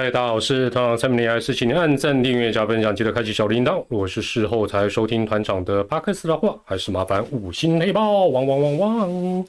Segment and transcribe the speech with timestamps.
[0.00, 3.84] 嗨，大家好，我是团长蔡明还是请您按赞、订阅、加分享，记得开启小铃铛。
[3.88, 9.44] 如果是事后才收听团长的帕克斯的话，还是麻烦五星黑豹，汪汪汪汪！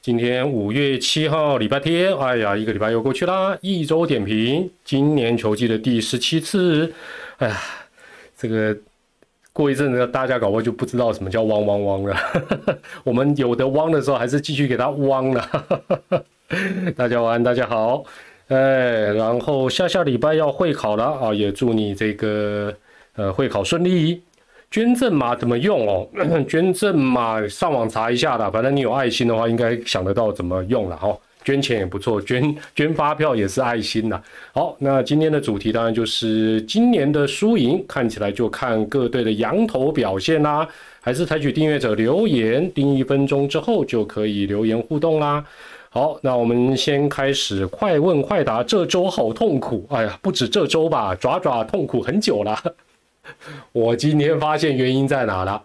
[0.00, 3.56] 今天五月七号，礼拜天，哎呀，一个礼拜又过去啦。
[3.60, 6.92] 一周点评，今年球季的第十七次，
[7.38, 7.56] 哎呀，
[8.36, 8.76] 这个
[9.52, 12.16] 过一阵子大家搞不好就不知道什么叫汪汪汪了。
[13.04, 16.24] 我们有的汪的时候，还是继续给它汪了。
[16.98, 18.02] 大家晚安，大家好。
[18.52, 22.74] 哎，然后下下礼拜要会考了啊，也祝你这个
[23.16, 24.22] 呃会考顺利。
[24.70, 26.08] 捐赠码怎么用哦？
[26.48, 31.18] 捐赠码上网查一下啦，反正你有爱心的话，应该想得到怎么用了哦。
[31.44, 34.22] 捐钱也不错，捐捐发票也是爱心呐。
[34.54, 40.66] 好，那今天的主题当然就是今年的输赢，看起来就看各队的羊头表现啦。
[41.00, 45.44] 还是采取订阅者留言，订一分钟之后就可以留言互动啦。
[45.94, 48.62] 好，那我们先开始快问快答。
[48.64, 52.58] 这周好痛苦，哎呀，不止这周吧，爪爪痛苦很久了。
[53.72, 55.62] 我今天发现原因在哪了？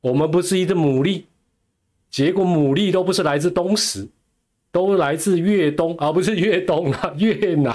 [0.00, 1.24] 我们不是一只牡蛎，
[2.08, 4.06] 结果牡蛎都不是来自东石，
[4.70, 7.72] 都来自粤东，而不是粤东啊， 越南。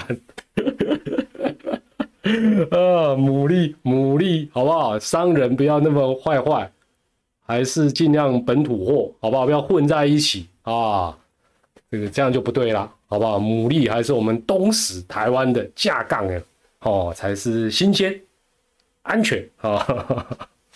[2.70, 4.98] 啊，牡蛎，牡蛎，好不好？
[4.98, 6.72] 商人不要那么坏坏，
[7.44, 9.44] 还是尽量本土货，好不好？
[9.44, 11.14] 不要混在一起啊。
[11.90, 13.38] 这个这样就不对了，好不好？
[13.38, 16.42] 牡蛎还是我们东石台湾的架杠哎，
[16.80, 18.20] 哦，才是新鲜、
[19.02, 20.26] 安全啊！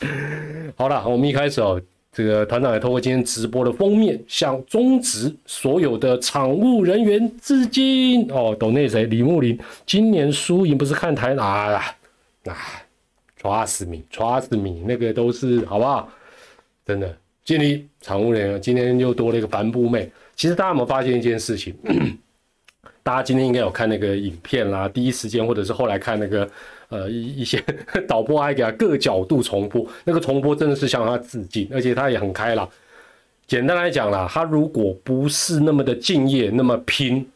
[0.74, 8.56] 好了，我们一开始哦，这个团长也透过今天直播的封面，向中职所有的场务人员致敬哦。
[8.58, 9.04] 懂那谁？
[9.04, 11.84] 李木林，今年输赢不是看台哪啊？
[12.44, 12.56] 啊
[13.40, 16.08] ，trust me，trust me，那个都是好不好？
[16.86, 20.10] 真的，敬礼，场务人员，今天又多了一个帆布妹。
[20.34, 21.74] 其实大家有没有发现一件事情？
[23.04, 26.48] 大家今天应该有看那个影片啦，第一时间或者是后来看那个
[26.88, 27.60] 呃一一些
[28.06, 32.68] 导播还给他各角度重播，那个重播真的是向他致敬，而且他也很开朗。
[33.46, 37.28] 简单来讲啦，他如果不是那么的敬业，那么拼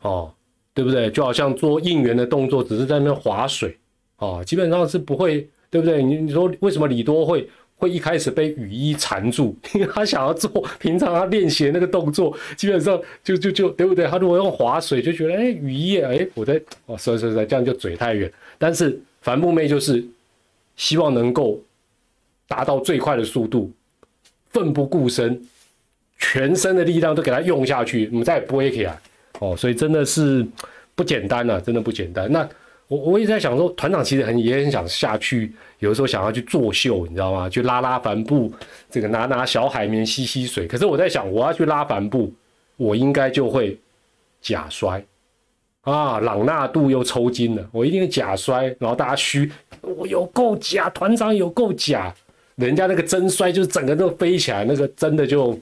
[0.00, 0.32] 哦，
[0.72, 1.10] 对不对？
[1.10, 3.76] 就好像做应援的动作，只是在那边划水
[4.16, 6.02] 哦，基本上是不会，对不对？
[6.02, 7.48] 你你说为什么李多会？
[7.76, 14.06] 会一开始被雨衣缠住，因 为他想要做平常他练习那个动作，基本上就就就对不对？
[14.06, 18.32] 他如果用划水，就觉得哎雨衣哎我在哦，所以所以这样就嘴太远。
[18.58, 20.02] 但是帆布妹就是
[20.76, 21.60] 希望能够
[22.48, 23.70] 达到最快的速度，
[24.50, 25.42] 奋不顾身，
[26.18, 28.98] 全身的力量都给他用下去，我们再也不会起来
[29.40, 29.54] 哦。
[29.54, 30.46] 所以真的是
[30.94, 32.30] 不简单啊，真的不简单。
[32.32, 32.48] 那
[32.88, 35.52] 我我也在想说，团长其实很也很想下去。
[35.80, 37.48] 有的时候想要去作秀，你知道吗？
[37.48, 38.52] 去拉拉帆布，
[38.88, 40.66] 这个拿拿小海绵吸吸水。
[40.66, 42.32] 可是我在想，我要去拉帆布，
[42.76, 43.78] 我应该就会
[44.40, 45.04] 假摔
[45.82, 46.20] 啊！
[46.20, 48.74] 朗纳度又抽筋了，我一定假摔。
[48.78, 52.14] 然后大家虚，我有够假，团长有够假。
[52.54, 55.58] 人家那个真摔，就是整个都飞起来，那个真的就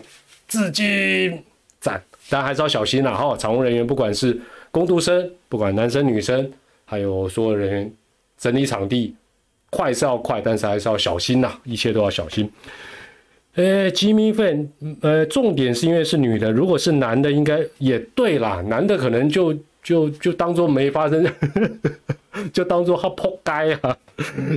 [0.47, 1.43] 至今
[1.81, 2.01] 赞。
[2.31, 3.37] 但还是要小心啦哈！
[3.37, 4.41] 场务人员不管是
[4.71, 6.49] 工读生，不管男生女生，
[6.85, 7.93] 还有所有人
[8.37, 9.15] 整理场地。
[9.71, 12.49] 快是要快，但是还是要小心呐，一切都要小心。
[13.57, 18.63] 呃，吉米粉，呃，重点是因为是女的，如果是男的，应该也对啦。
[18.69, 19.53] 男的可能就
[19.83, 21.27] 就就当做没发生，
[22.55, 23.97] 就当做他扑街啊。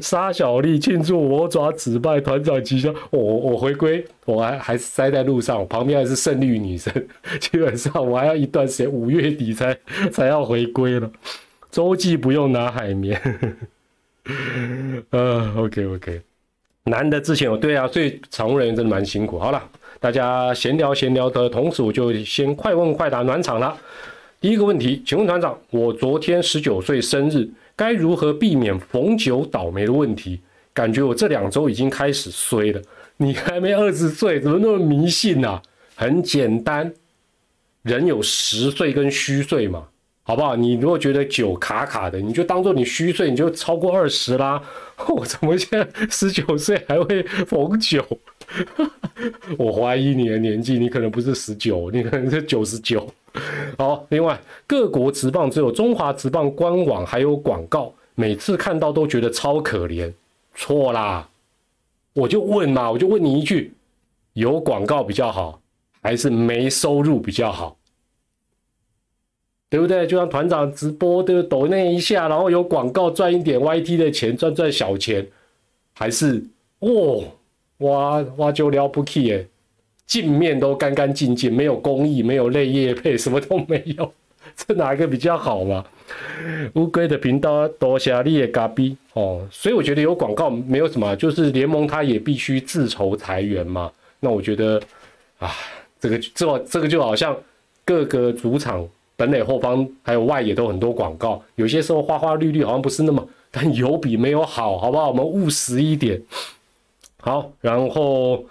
[0.03, 7.07] 沙小丽庆祝我爪指败团长吉祥，我我回归，我还还塞在路上，旁边还是胜利女神，
[7.39, 9.75] 基本上我还要一段时间，五月底才
[10.11, 11.11] 才要回归了。
[11.71, 13.19] 周记不用拿海绵。
[15.11, 16.21] 呃，OK OK，
[16.83, 19.39] 男的之前有对啊，所以常务人员真的蛮辛苦。
[19.39, 19.69] 好了，
[19.99, 23.77] 大家闲聊闲聊的同时，我就先快问快答暖场了。
[24.41, 30.41] 第一个问题，请问团长，我昨天十九岁生日，该如何避免逢九倒霉的问题？
[30.73, 32.81] 感觉我这两周已经开始衰了。
[33.17, 35.61] 你还没二十岁，怎么那么迷信啊？
[35.95, 36.93] 很简单，
[37.81, 39.87] 人有实岁跟虚岁嘛。
[40.27, 40.57] 好不好？
[40.57, 44.61] 你如果觉得酒卡卡的，你就当做你虚岁，你就超过二十啦。
[45.07, 48.05] 我怎么现在十九岁还会逢九？
[49.57, 53.07] 我怀疑你的年纪，你可能不是十九，你可能是九十九。
[53.77, 54.37] 好，另外
[54.67, 60.11] 各国职棒只有中华职棒官网还有广告，每次看到都觉得超可怜。
[60.53, 61.29] 错啦，
[62.11, 63.71] 我就问嘛，我就问你一句：
[64.33, 65.61] 有广告比较好，
[66.01, 67.76] 还是没收入比较好？
[69.69, 70.07] 对不对？
[70.07, 75.27] 就像团长直播，的抖那一下，然后有广告赚一点 YT 的钱，赚赚小钱，
[75.93, 76.43] 还是
[76.79, 77.23] 哦，
[77.79, 79.47] 哇哇就了不起耶，
[80.05, 84.13] 镜面都干干净净，没有工艺，没有泪液配， 什么都没有，
[84.55, 85.85] 这哪一个比较好嘛？
[86.75, 93.91] 乌龟的频道多谢你也嘎逼哦，所以我觉得有广告没有什么，就是联盟他也必须自筹裁员嘛。
[94.21, 94.81] 那我觉得
[95.39, 95.51] 啊，
[95.99, 97.37] 这个这这个就好像
[97.83, 98.87] 各个主场
[99.17, 105.09] 本垒后方还有外野都很多广告，有些时候花花绿绿好像不是那么，但有比没有好，好不好？
[105.09, 106.21] 我们务实一点。
[107.19, 108.45] 好，然后。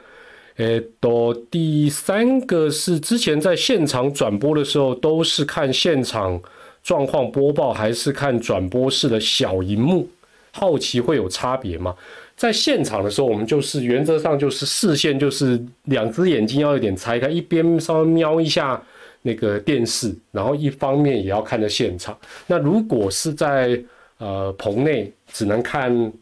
[0.59, 6.41] 诶，都第三个是之前在现场转播的时候，都是看现场
[6.83, 10.09] 状况播报，还是看转播室的小荧幕？
[10.53, 11.95] 好奇会有差别吗？
[12.39, 18.83] 在现场的时候，我们就是原则上就是视线就是两只眼睛要有点拆开，一边稍微瞄一下
[19.27, 22.17] 那个电视，然后一方面也要看着现场。
[22.47, 23.83] 那如果是在
[24.19, 26.13] 呃棚内，只能看。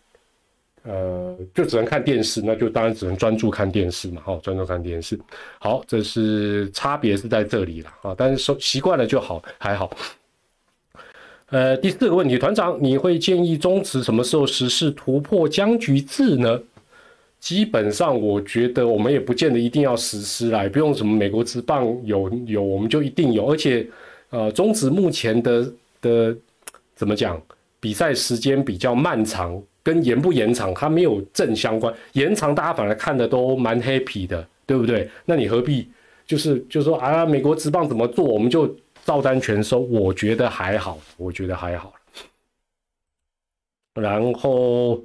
[0.86, 5.18] 呃，就只能看电视，那就当然只能专注看电视嘛，哈，专注看电视。
[5.58, 9.90] 好，这是差别是在这里了啊，但是说习惯了就好，还好。
[11.48, 16.60] 呃，第四个问题，团长，你会建议中职什么时候实施突破僵局制呢？
[17.44, 23.86] 基本上，我觉得我们也不见得一定要实施啦，不用什么美国职棒有有我们就一定有，而且
[24.30, 25.70] 呃，中职目前的
[26.00, 26.34] 的
[26.96, 27.38] 怎么讲，
[27.80, 29.62] 比赛时间比较漫长。
[29.82, 31.92] 跟延不延长，它没有正相关。
[32.14, 35.06] 延长大家反而看的都蛮 happy 的，对不对？
[35.26, 35.86] 那你何必
[36.26, 38.74] 就是就说啊，美国职棒怎么做，我们就
[39.04, 39.80] 照单全收？
[39.80, 41.92] 我觉得还好，我觉得还好。
[44.00, 45.04] 然后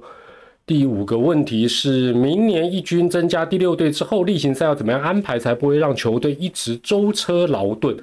[0.66, 7.96] 第五个问题是，明年一军增加第六队之后，例行赛要怎么样安排，才不会让球队一直舟车劳顿？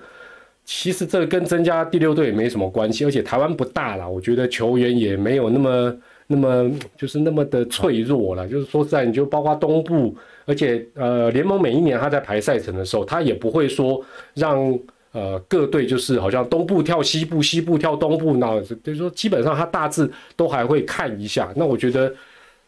[0.66, 5.98] 其实这跟增加第六队也没什么关系，而且台湾不大了，我觉得球员也没有那么。
[6.30, 10.14] 那么就是那么的脆弱了，就是说实在，你就包括东部，
[10.44, 14.78] 而且呃，联盟每一年他在排赛程的时候，他也不会说让
[15.14, 21.50] 呃各队就是好像东部跳西部，西部跳东部，那就是说基本上他大致都还会看一下。
[21.56, 22.14] 那我觉得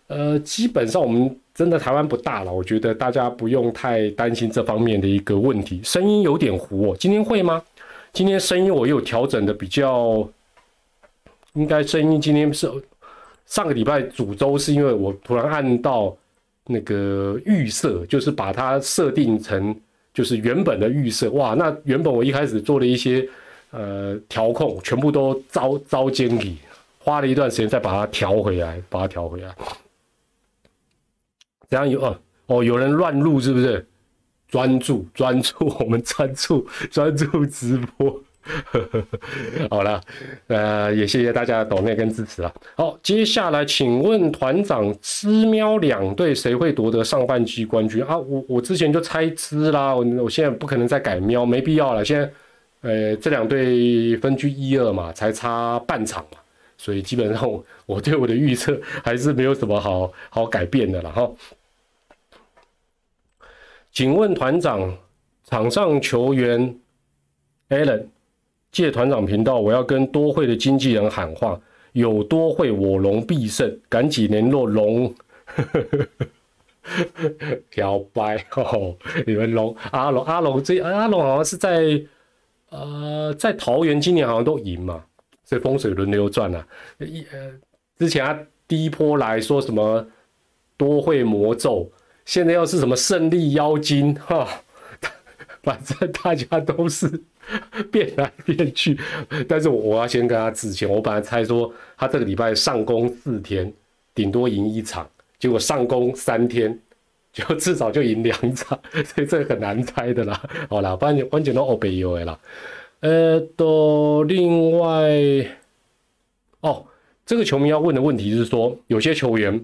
[0.09, 5.81] 呃，基本上我们真的台湾不大了，我觉得大家不用太担心这方面的一个问题。
[5.83, 7.61] 声音有点糊哦，今天会吗？
[8.11, 10.27] 今天声音我有调整的比较，
[11.53, 12.69] 应该声音今天是。
[13.45, 16.15] 上个礼拜主周是因为我突然按到
[16.65, 19.75] 那个预设，就是把它设定成
[20.13, 23.27] 就是原本的预设，哇，那原本我一开始做了一些
[23.71, 26.57] 呃调控，全部都遭遭监理，
[26.99, 29.51] 花了一段时间再把它调回来，把它调回来。
[31.69, 32.17] 这样有哦
[32.47, 33.85] 哦，有人乱录是不是？
[34.47, 38.19] 专注专注， 我们专注专注直播。
[39.69, 40.01] 好了，
[40.47, 42.51] 呃，也谢谢大家的懂内跟支持啊。
[42.75, 48.17] 好，接下来请问团长，吃喵两队谁会夺得上半季冠军啊？
[48.17, 52.03] 我我之前就猜吃啦，我我现在不可能再改喵，没必要了。
[52.03, 52.31] 现在，
[52.81, 56.39] 呃，这两队分居一二嘛，才差半场嘛，
[56.75, 57.47] 所以基本上
[57.85, 61.29] 我对我的预测还是没有什么好好改变的了哈。
[63.91, 64.97] 请问团长，
[65.45, 66.75] 场上球员
[67.69, 68.05] Allen。
[68.71, 71.59] 借团长频道，我要跟多会的经纪人喊话：
[71.93, 75.11] 有多会，我龙必胜，赶紧联络龙。
[77.71, 81.99] 漂白哦，你们龙阿龙阿龙这阿龙好像是在
[82.69, 85.03] 呃在桃园，今年好像都赢嘛，
[85.43, 86.67] 所以风水轮流转啊。
[86.99, 87.51] 一呃
[87.97, 90.05] 之前他第一波来说什么
[90.77, 91.91] 多会魔咒，
[92.29, 94.47] 现在又是什么胜利妖精哈，
[95.63, 97.23] 反正大家都是。
[97.91, 98.95] 变来变去，
[99.47, 100.87] 但是我要先跟他致歉。
[100.87, 103.73] 我本来猜说他这个礼拜上工四天，
[104.13, 105.09] 顶多赢一场，
[105.39, 106.79] 结果上工三天，
[107.33, 110.39] 就至少就赢两场， 所以这很难猜的啦。
[110.69, 112.39] 好啦，关键关键都欧北优的啦。
[112.99, 115.09] 呃，都另外，
[116.59, 116.85] 哦，
[117.25, 119.59] 这个球迷要问的问题是说，有些球员，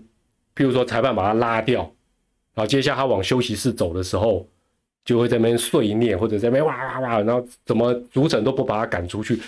[0.56, 1.94] 譬如说裁判把他拉掉，
[2.56, 4.48] 然后接下来他往休息室走的时候。
[5.06, 9.40] 就会在那边碎念，或者在那边哇哇哇，然后怎么主审都不把他赶出去，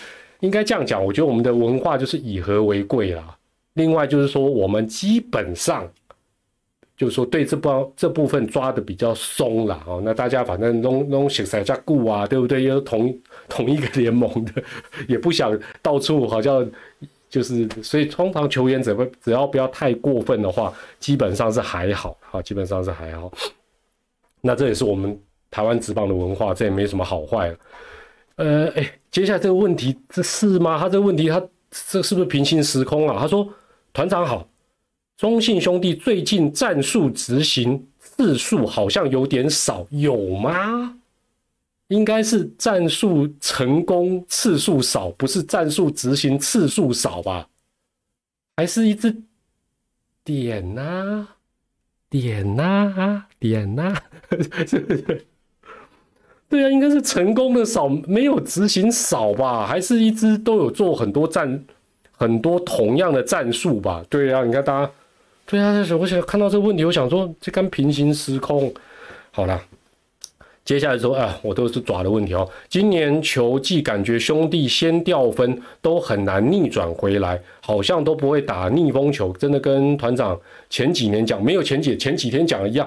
[0.42, 1.04] 应该这样讲。
[1.04, 3.36] 我觉得我们的文化就是以和为贵啦。
[3.74, 5.92] 另外就是说，我们基本上
[6.96, 10.00] 就是说对这帮这部分抓的比较松了哦。
[10.06, 12.62] 那大家反正弄弄写赛加固啊，对不对？
[12.62, 14.64] 又同同一个联盟的，
[15.10, 16.70] 也不想到处好像
[17.30, 23.32] 就是，所以通常球员只会只要不要太过分的话，基本上是还好啊，基本上是还好。
[24.42, 25.20] 那这也是我们。
[25.50, 27.58] 台湾职棒的文化，这也没什么好坏了。
[28.36, 30.78] 呃，哎，接下来这个问题，这是吗？
[30.78, 31.42] 他这个问题，他
[31.72, 33.16] 这是不是平行时空啊？
[33.18, 33.48] 他说
[33.94, 34.46] ：“团长好，
[35.16, 40.94] 中信兄弟最近战术执行次数好像有点少，有吗？”
[41.90, 47.48] 应该是战术成功次数少，不是战术执行次数少吧？
[48.58, 49.16] 还是一只
[50.24, 51.28] 点呐，
[52.10, 52.64] 点呐
[52.98, 53.96] 啊，点呐，
[54.68, 55.26] 是不是？
[56.50, 59.66] 对啊，应该是成功的少，没有执行少吧？
[59.66, 61.64] 还是一直都有做很多战，
[62.12, 64.04] 很多同样的战术吧？
[64.10, 64.92] 对啊，你看大家，
[65.46, 68.74] 对啊，我想看到这个问题，我想说这跟平行时空，
[69.32, 69.62] 好了。
[70.68, 72.46] 接下来说啊，我都是爪的问题哦。
[72.68, 80.38] 今年球季感觉兄弟先掉分都很难逆转回来，好像都不会打逆风球，真的跟团长
[80.70, 82.86] 前几年讲，没有前几前几天讲的一样。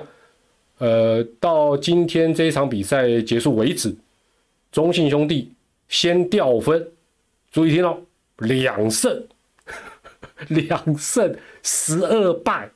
[0.76, 3.96] 呃，到今天这一场比赛结束为止，
[4.70, 5.50] 中信兄弟
[5.88, 6.87] 先掉分，
[7.50, 7.96] 注意听哦，
[8.40, 9.25] 两胜，
[10.49, 12.70] 两胜十二败，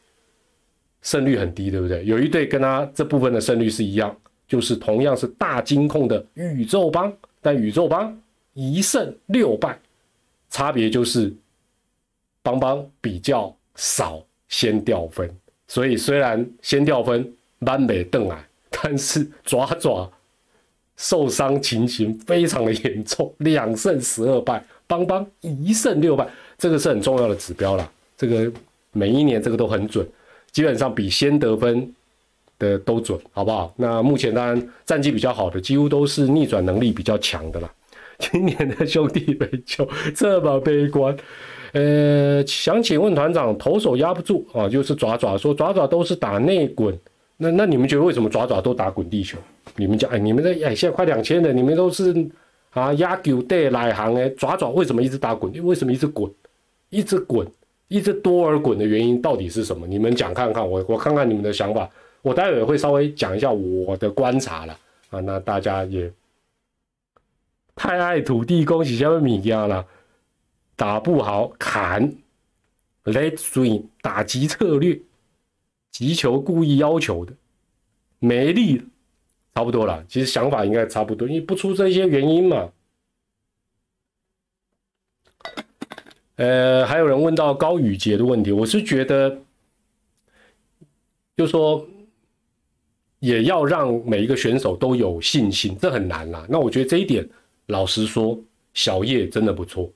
[1.02, 2.02] 胜率很低，对不对？
[2.06, 4.16] 有一队跟他这部分的胜率是一样。
[4.46, 8.16] 就是同样是大金控的宇宙帮，但宇宙帮
[8.52, 9.78] 一胜六败，
[10.50, 11.32] 差别就是
[12.42, 15.28] 邦邦比较少先掉分，
[15.66, 20.12] 所以虽然先掉分满北邓矮，但是爪爪
[20.96, 27.90] 受伤情形非常的严重，两胜十二败，邦邦一胜六败，这个是很重要的指标了。
[28.16, 28.52] 这个
[28.92, 30.06] 每一年这个都很准，
[30.52, 31.92] 基本上比先得分。
[32.58, 33.72] 的都准，好不好？
[33.76, 37.70] 那目前当然战绩比较好的，几乎都是逆转能力比较强的啦。
[38.18, 41.16] 今年的兄弟杯就这么悲观，
[41.72, 46.96] 呃，想请问团长，投手压不住啊，就是爪爪说爪爪都是打内滚，
[47.36, 49.36] 那那你们觉得为什么爪爪都打滚地球？
[49.74, 52.14] 你们讲，哎，你们的哎现在快两千了，你们都是
[52.70, 55.52] 啊压球带来行哎，爪爪为什么一直打滚？
[55.64, 56.30] 为什么一直滚，
[56.90, 57.44] 一直滚，
[57.88, 59.88] 一直多而滚的原因到底是什么？
[59.88, 61.90] 你们讲看看，我我看看你们的想法。
[62.24, 66.10] 我待会会稍微讲一下我的观察了啊，那大家也
[67.76, 69.86] 太爱土地公喜下面米家了，
[70.74, 72.14] 打不好砍
[73.04, 74.98] ，Let swing 打击策略，
[75.90, 77.34] 击球故意要求的，
[78.20, 78.82] 没力，
[79.54, 80.02] 差不多了。
[80.08, 82.72] 其实想法应该差不多，因为不出这些原因嘛。
[86.36, 89.42] 呃，还有人问到高宇杰的问题，我是觉得，
[91.36, 91.86] 就说。
[93.24, 96.46] 也要让每一个选手都有信心，这很难啦。
[96.46, 97.26] 那我觉得这一点，
[97.68, 98.38] 老实说，
[98.74, 99.90] 小叶真的不错。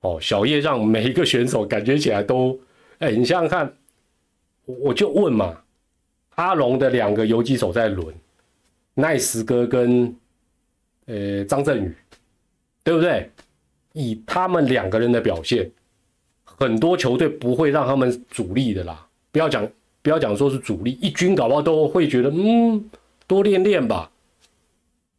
[0.00, 2.58] 哦，小叶让每一个选手感觉起来都，
[2.98, 3.72] 哎，你想想看，
[4.64, 5.56] 我就问嘛，
[6.34, 8.12] 阿龙的两个游击手在轮，
[8.94, 10.12] 奈斯哥跟
[11.06, 11.94] 呃张振宇，
[12.82, 13.30] 对不对？
[13.92, 15.70] 以他们两个人的表现，
[16.42, 19.06] 很多球队不会让他们主力的啦。
[19.30, 19.64] 不要讲。
[20.04, 22.84] 不要讲说是主力，一军搞不好都会觉得，嗯，
[23.26, 24.10] 多练练吧。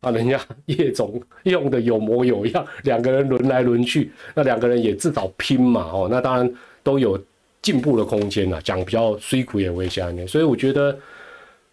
[0.01, 7.19] 啊，人家叶总用的有模有样，两个人轮来轮去，那两个人也至少拼嘛，哦，那当然都有
[7.63, 8.61] 进步的空间了。
[8.61, 10.99] 讲比较虽苦也会下面，所以我觉得，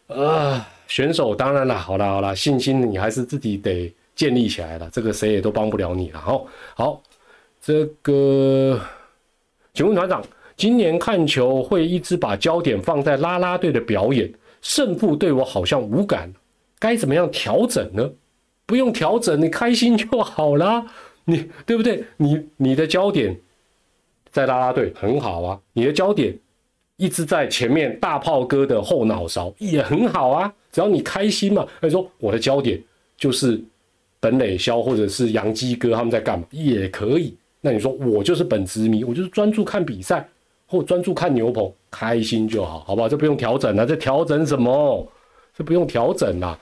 [0.06, 6.18] 呃，选手当然了，好了好了，信心你还是自己得建立起来了，这个谁也都帮不了你了。
[6.18, 7.02] 好，好，
[7.60, 8.80] 这个，
[9.74, 10.24] 请问团长。
[10.62, 16.32] 今年看球会一直把焦点放在拉拉队的表演，胜负对我好像无感，
[16.78, 18.08] 该怎么样调整呢？
[18.64, 20.86] 不用调整，你开心就好啦，
[21.26, 22.04] 你对不对？
[22.16, 23.36] 你你的焦点
[24.30, 26.32] 在拉拉队很好啊，你的焦点
[26.96, 31.66] 一直在前面大炮哥的后脑勺也很好啊，只要你开心嘛。
[31.80, 32.80] 他说我的焦点
[33.16, 33.60] 就是
[34.20, 37.36] 本垒肖或者是杨基哥他们在干嘛也可以。
[37.60, 40.24] 那你说我就是本职迷，我就是专注看比赛。
[40.72, 43.06] 或专注看牛棚，开心就好，好不好？
[43.06, 45.06] 这不用调整了，这调整什么？
[45.54, 46.58] 这不用调整啦。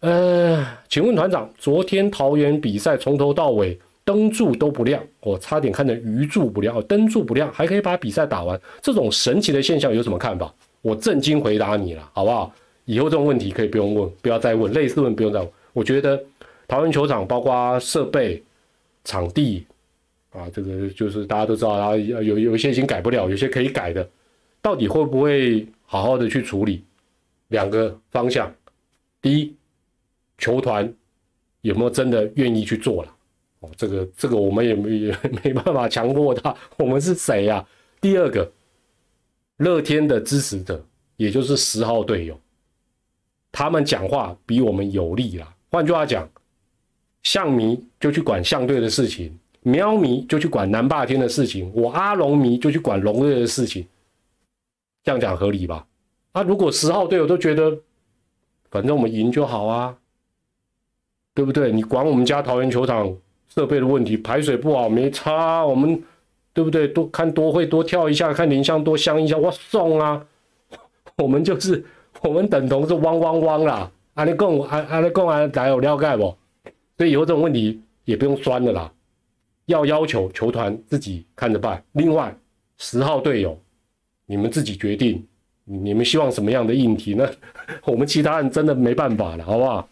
[0.00, 10.52] 呃，请问团长，昨天桃园比赛从头到尾灯柱都不亮，我差点看成鱼柱不亮，灯柱不亮还可以把比赛打完，这种神奇的现象有什么看法？
[10.82, 12.52] 我震惊回答你了，好不好？
[12.84, 15.48] 以后这种问题可以不用问，不要再问，类似问不用再问。
[15.72, 16.20] 我觉得
[16.66, 18.42] 桃园球场包括设备、
[19.04, 19.64] 场地。
[20.36, 24.06] 啊，这个就是大家都知道，然后有有一些已经改不了，有些可以改的，
[24.60, 26.84] 到底会不会好好的去处理？
[27.48, 28.54] 两个方向，
[29.22, 29.54] 第一，
[30.36, 30.92] 球团
[31.62, 33.16] 有没有真的愿意去做了？
[33.60, 37.66] 哦，这个这个我们也没也没办法强迫他，我们是谁呀？
[38.00, 38.52] 第二个，
[39.58, 40.84] 乐天的支持者，
[41.16, 42.38] 也就是十号队友，
[43.50, 45.54] 他们讲话比我们有利啦。
[45.70, 46.28] 换句话讲，
[47.22, 49.38] 象迷就去管象队的事情。
[49.66, 53.84] 喵迷就去管南霸天的事情，我阿龙迷就去管龙队的事情，
[55.02, 55.84] 这样讲合理吧？
[56.30, 57.76] 啊，如果十号队友都觉得，
[58.70, 59.96] 反正我们赢就好啊，
[61.34, 61.72] 对不对？
[61.72, 63.12] 你管我们家桃园球场
[63.48, 66.00] 设备的问题，排水不好没差，我们
[66.52, 66.86] 对不对？
[66.86, 70.24] 多看多会多跳一下，看林香多香一下，我送啊！
[71.18, 71.84] 我们就是
[72.22, 73.90] 我们等同是汪汪汪啦！
[74.14, 76.36] 阿你讲阿阿你讲阿来有了解不？
[76.96, 78.92] 所以以后这种问题也不用酸的啦，
[79.66, 81.82] 要要求球团自己看着办。
[81.92, 82.36] 另外
[82.78, 83.58] 十号队友，
[84.24, 85.24] 你们自己决定，
[85.64, 87.14] 你们希望什么样的硬体？
[87.14, 87.28] 呢
[87.84, 89.88] 我们其他人真的没办法了，好不好？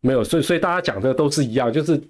[0.00, 2.00] 没有，所以所以大家讲的都是一样，就是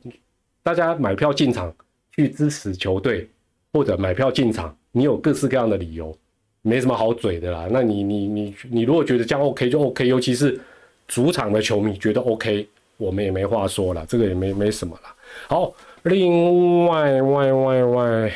[0.63, 1.73] 大家买票进场
[2.13, 3.29] 去支持球队，
[3.73, 6.17] 或者买票进场，你有各式各样的理由，
[6.63, 7.69] 没什么好嘴的啦。
[7.71, 10.59] 那你你你你如果觉得这样 OK 就 OK，尤其是
[11.07, 15.13] 主场的球迷觉得 OK，我们也没话说了，这个也没没什么了。
[15.49, 15.73] 好，
[16.03, 18.33] 另外外外外，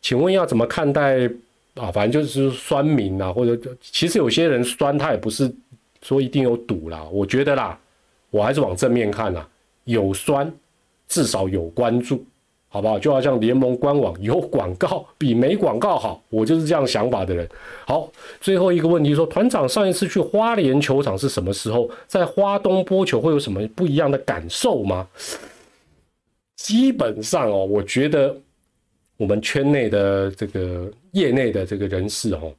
[0.00, 1.26] 请问要怎么看待
[1.74, 1.90] 啊？
[1.90, 5.52] 反正就是酸民啊，或者其实有些人酸他也不是
[6.02, 7.78] 说一定有赌啦，我觉得啦。
[8.30, 9.42] 我还是往正面看呐，
[9.84, 10.52] 有酸，
[11.08, 12.22] 至少有关注，
[12.68, 12.98] 好不好？
[12.98, 17.48] 就好像联盟官网有广告比没广告好，我就是这样想法的人。
[17.86, 18.06] 好，
[18.38, 21.90] 最后一个问题说，团长上一次去花莲球场是什么时候？
[22.06, 25.08] 在花东播球会有什么不一样的感受吗？
[26.58, 28.36] 基本上哦，我觉得
[29.16, 32.52] 我们圈内的这个业内的这个人士哦，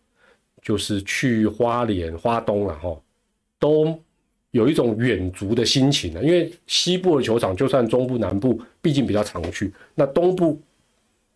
[0.64, 3.00] 就是去花莲、花东了哈，
[3.60, 3.98] 都。
[4.52, 9.72] 有一种远足的心情呢，因为西部的球场，就算中部、南部，毕竟比较常去。
[9.94, 10.60] 那东部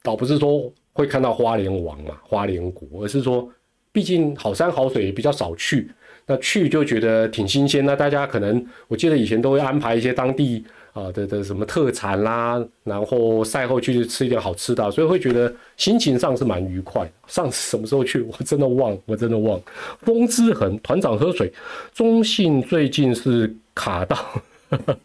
[0.01, 3.47] 倒不是说会看到花莲王嘛，花莲国，而是说，
[3.91, 5.91] 毕竟好山好水比较少去。
[6.25, 7.85] 那去就觉得挺新鲜。
[7.85, 10.65] 那大家可能，我记得以前都会安排一些当地。
[10.93, 17.11] 啊的的什么特产啦，然后赛后去吃一点好吃的，所以会觉得心情上是蛮愉快。
[17.27, 19.59] 上次什么时候去，我真的忘，我真的忘。
[20.01, 21.51] 风之痕团长喝水，
[21.93, 24.43] 中信最近是卡到，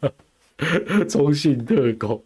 [1.08, 2.22] 中信特工。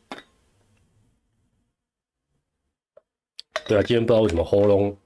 [3.65, 4.97] 对啊，今天不知道为什么喉咙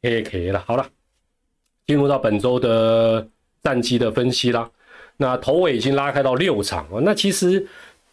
[0.00, 0.62] 嘿嘿了。
[0.64, 0.88] 好了，
[1.88, 3.28] 进入到本周的
[3.64, 4.70] 战绩的分析啦。
[5.22, 7.62] 那头尾已经拉开到六场啊，那其实，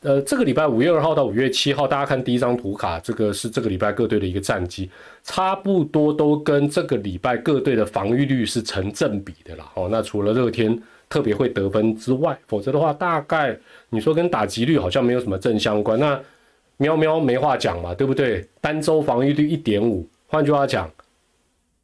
[0.02, 4.89] 呃，这个礼拜五月二号到五月七号，大家看第一张图卡，这个是这个礼拜各队的一个战绩，
[5.24, 9.72] 差不多都跟这个礼拜各队的防御率是成正比的啦。
[9.76, 13.58] 哦，那除了乐天特别会得分之外，否则的话，大概
[13.89, 15.98] 你说跟打击率好像没有什么正相关。
[15.98, 16.20] 那
[16.76, 18.46] 喵喵没话讲嘛，对不对？
[18.60, 20.91] 单周防御率一点五，换句话讲，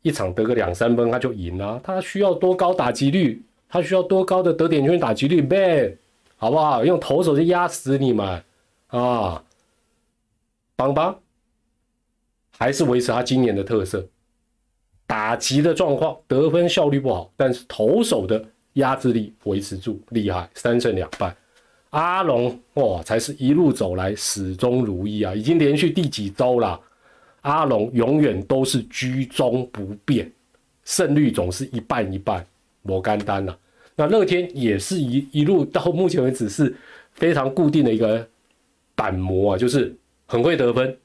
[0.02, 3.42] 一场得个两三分他就赢了，他需要多高打击率？
[3.74, 5.98] 他需要多高的得点圈打击率？man，，
[6.38, 6.86] 好不好？
[6.86, 8.44] 用投手去压死你们
[8.90, 9.44] 啊！
[10.76, 11.20] 邦邦
[12.56, 14.08] 还是维持他今年的特色，
[15.08, 21.36] 打击的状况得分效率不好，但是投手的压制力维持住，厉害，三胜两败。
[21.90, 26.80] 阿龙哇，才是一路走来始终如一啊，已经连续第几周了？
[27.42, 30.32] 阿龙永远都是居中不变，
[30.86, 32.46] 胜率总是一半一半，
[32.84, 33.58] 摩干单了。
[33.96, 36.74] 那乐天也是一一路到目前为止是
[37.12, 38.26] 非常固定的一个
[38.96, 40.98] 板模啊，就是很会得分，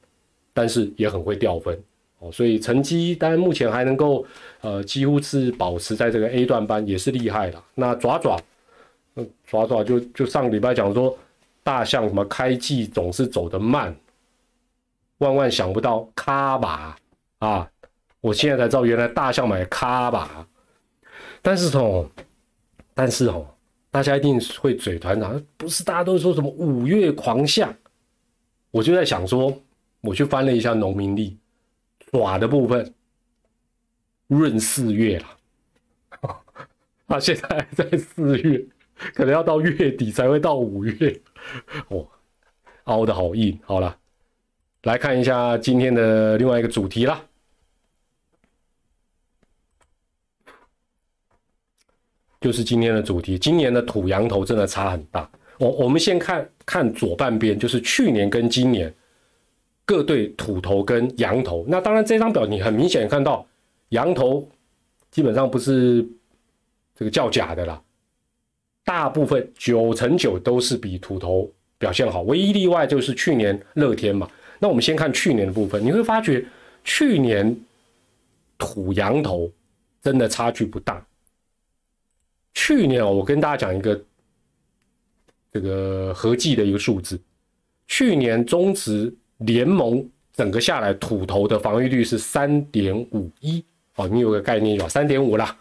[0.53, 1.79] 但是也很会掉分
[2.17, 4.25] 哦，所以成绩当然目前还能够
[4.61, 7.61] 呃几乎是保持在这个 A 段班，也是厉害的。
[7.75, 8.39] 那爪爪，
[9.15, 11.15] 嗯，爪爪就就上个礼拜讲说
[11.63, 13.95] 大象什么开季总是走得慢，
[15.19, 16.97] 万万想不到卡巴
[17.37, 17.69] 啊，
[18.19, 20.47] 我现在才知道原来大象买卡巴，
[21.41, 22.09] 但是从
[22.93, 23.45] 但是哦，
[23.89, 27.73] 大家一定会嘴团长，不是大家都说什么五月狂象？
[28.71, 29.57] 我就在想说，
[30.01, 31.37] 我去翻了一下农民历，
[32.11, 32.93] 爪的部分
[34.27, 35.25] 闰四月了，
[37.07, 38.63] 他 现在在四月，
[39.15, 41.19] 可能要到月底才会到五月，
[41.87, 42.05] 哦，
[42.83, 43.57] 凹的好硬。
[43.63, 43.97] 好了，
[44.83, 47.25] 来看一下今天的另外一个主题啦。
[52.41, 55.29] 就是今天的主题，今年的土羊头真的差很大。
[55.57, 58.93] 我我们先看看左半边，就是去年跟今年
[59.85, 61.65] 各队土头跟羊头。
[61.67, 63.45] 那当然这张表你很明显看到，
[63.89, 64.47] 羊头
[65.11, 66.07] 基本上不是
[66.95, 67.81] 这个叫假的啦，
[68.85, 74.29] 大部分九成九都是比土头表现好，唯一例外就是去年乐天嘛。
[74.59, 76.45] 那我们先看去年的部分，你会发觉
[76.85, 77.53] 去年
[78.57, 79.51] 土羊头
[80.01, 81.05] 真的差距不大。
[82.53, 84.01] 去年我跟大家讲一个
[85.51, 87.19] 这个合计的一个数字，
[87.87, 93.63] 去年中职联盟整个下来土头的防御率是三点五一，
[93.95, 95.57] 哦，你有个概念就好，三点五啦，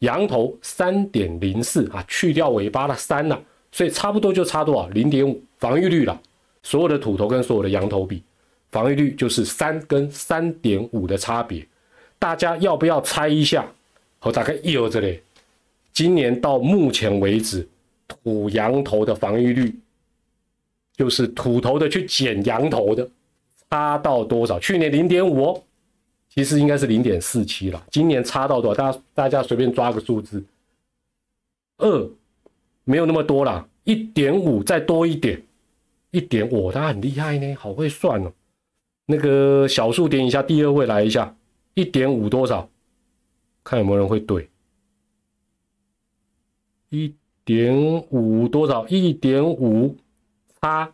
[0.00, 3.38] 羊头三点零四啊，去掉尾巴的三呐，
[3.72, 6.20] 所以差不多就差多少零点五防御率了。
[6.62, 8.22] 所有的土头跟所有的羊头比，
[8.70, 11.66] 防御率就是三跟三点五的差别。
[12.18, 13.64] 大家要不要猜一下？
[14.20, 15.20] 我大概有这里，
[15.92, 17.68] 今年到目前为止，
[18.06, 19.74] 土羊头的防御率，
[20.96, 23.08] 就是土头的去减羊头的，
[23.68, 24.58] 差到多少？
[24.60, 25.62] 去年零点五，
[26.28, 27.84] 其实应该是零点四七了。
[27.90, 28.80] 今年差到多少？
[28.80, 30.44] 大家大家随便抓个数字，
[31.78, 32.10] 二
[32.84, 35.42] 没有那么多了，一点五再多一点，
[36.10, 38.32] 一点五，他很厉害呢，好会算哦。
[39.06, 41.34] 那个小数点一下，第二位来一下。
[41.74, 42.68] 一点五多少？
[43.62, 44.48] 看有没有人会对。
[46.90, 47.74] 一点
[48.10, 48.86] 五多少？
[48.88, 49.96] 一点五
[50.60, 50.92] 差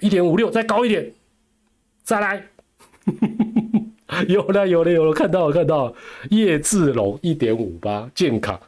[0.00, 1.12] 一点五六，再高一点，
[2.02, 2.46] 再来。
[4.28, 5.94] 有了有了有了，看到了看到了。
[6.30, 8.58] 叶志龙一点五八健康。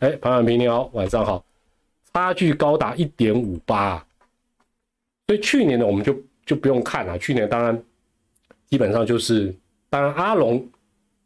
[0.00, 1.44] 哎，庞婉平你好，晚上好。
[2.12, 4.04] 差距高达一点五八，
[5.26, 7.18] 所以去年呢，我们就就不用看了。
[7.18, 7.82] 去年当然
[8.68, 9.54] 基本上就是。
[9.92, 10.64] 当然，阿龙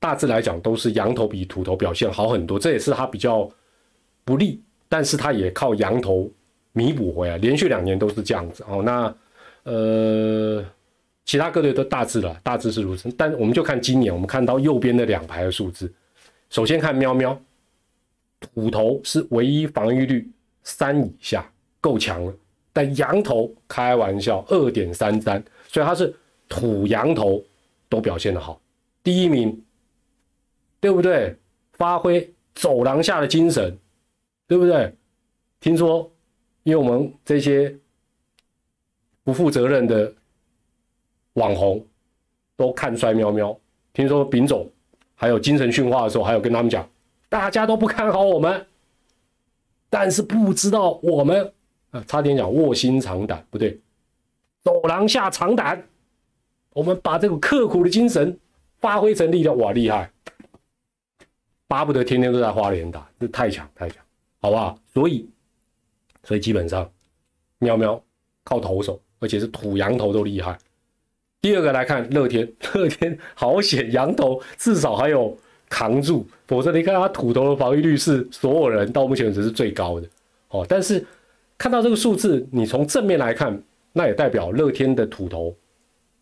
[0.01, 3.47] 大致来讲都是羊头比土头表现好很多，这也是他比较
[4.25, 6.31] 不利，但是他也靠羊头
[6.73, 8.83] 弥补回来，连续两年都是这样子哦。
[8.83, 9.15] 那
[9.65, 10.65] 呃，
[11.25, 13.11] 其他各队都大致了，大致是如此。
[13.17, 15.93] 但我们就看今年，我们看到右边的两排的数字，
[16.51, 17.39] 首先看喵喵，
[18.41, 20.31] 土头是唯一防御率
[20.63, 22.35] 三以下，够强了。
[22.73, 26.15] 但羊头开玩笑，二点三三，所以它是
[26.49, 27.43] 土羊头。
[27.87, 28.61] 都表现的好，
[29.05, 29.63] 第一名，
[30.81, 31.37] 对不对？
[31.75, 33.79] 发挥走廊下的精神，
[34.47, 34.95] 对不对？
[35.61, 36.11] 听说，
[36.63, 37.75] 因为我们这些
[39.23, 40.13] 不负责任的
[41.35, 41.85] 网红
[42.57, 43.59] 都看衰喵喵。
[43.93, 44.71] 听说丙总
[45.15, 46.89] 还有精神训话的时候，还有跟他们讲，
[47.29, 48.67] 大家都不看好我们，
[49.89, 51.53] 但是不知道我们
[51.91, 53.81] 啊，差点讲卧薪尝胆，不对，
[54.63, 55.83] 走廊下尝胆。
[56.75, 58.37] 我们把这个刻苦的精神
[58.81, 60.11] 发挥成力量，哇，厉害！
[61.69, 64.04] 巴不得天天都在花莲打，这太强太强，
[64.45, 64.79] 好不好？
[64.93, 65.27] 所以，
[66.23, 66.87] 所以基本上，
[67.61, 67.99] 喵喵
[68.43, 70.59] 靠投手，而且是土羊头都厉害。
[71.41, 75.35] 第二个来看乐天， 乐天好险，羊头至少还有
[75.71, 80.07] 扛住，否则你看他土头的防御率是所有人到目前为止是最高的
[80.51, 80.67] 哦。
[80.69, 81.03] 但是
[81.57, 83.59] 看到这个数字，你从正面来看，
[83.95, 85.57] 那也代表乐天的土头。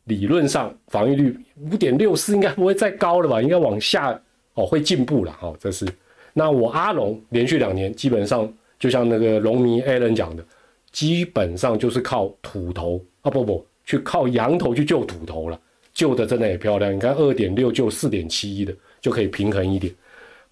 [0.05, 3.43] 理论上防御率五点六四应该不会再高了吧？
[3.43, 4.17] 应该往下
[4.55, 5.53] 哦，会进步了哈。
[5.59, 5.85] 这是
[6.33, 10.45] 那我阿龙连续两年基本上就像那个龙迷 Allen 讲的，
[10.91, 15.61] 基本上就是靠土头啊不不去靠羊头去救土头了，
[15.93, 16.95] 救的真的也漂亮。
[16.95, 19.95] 你看二点六救四点七一的就可以平衡一点。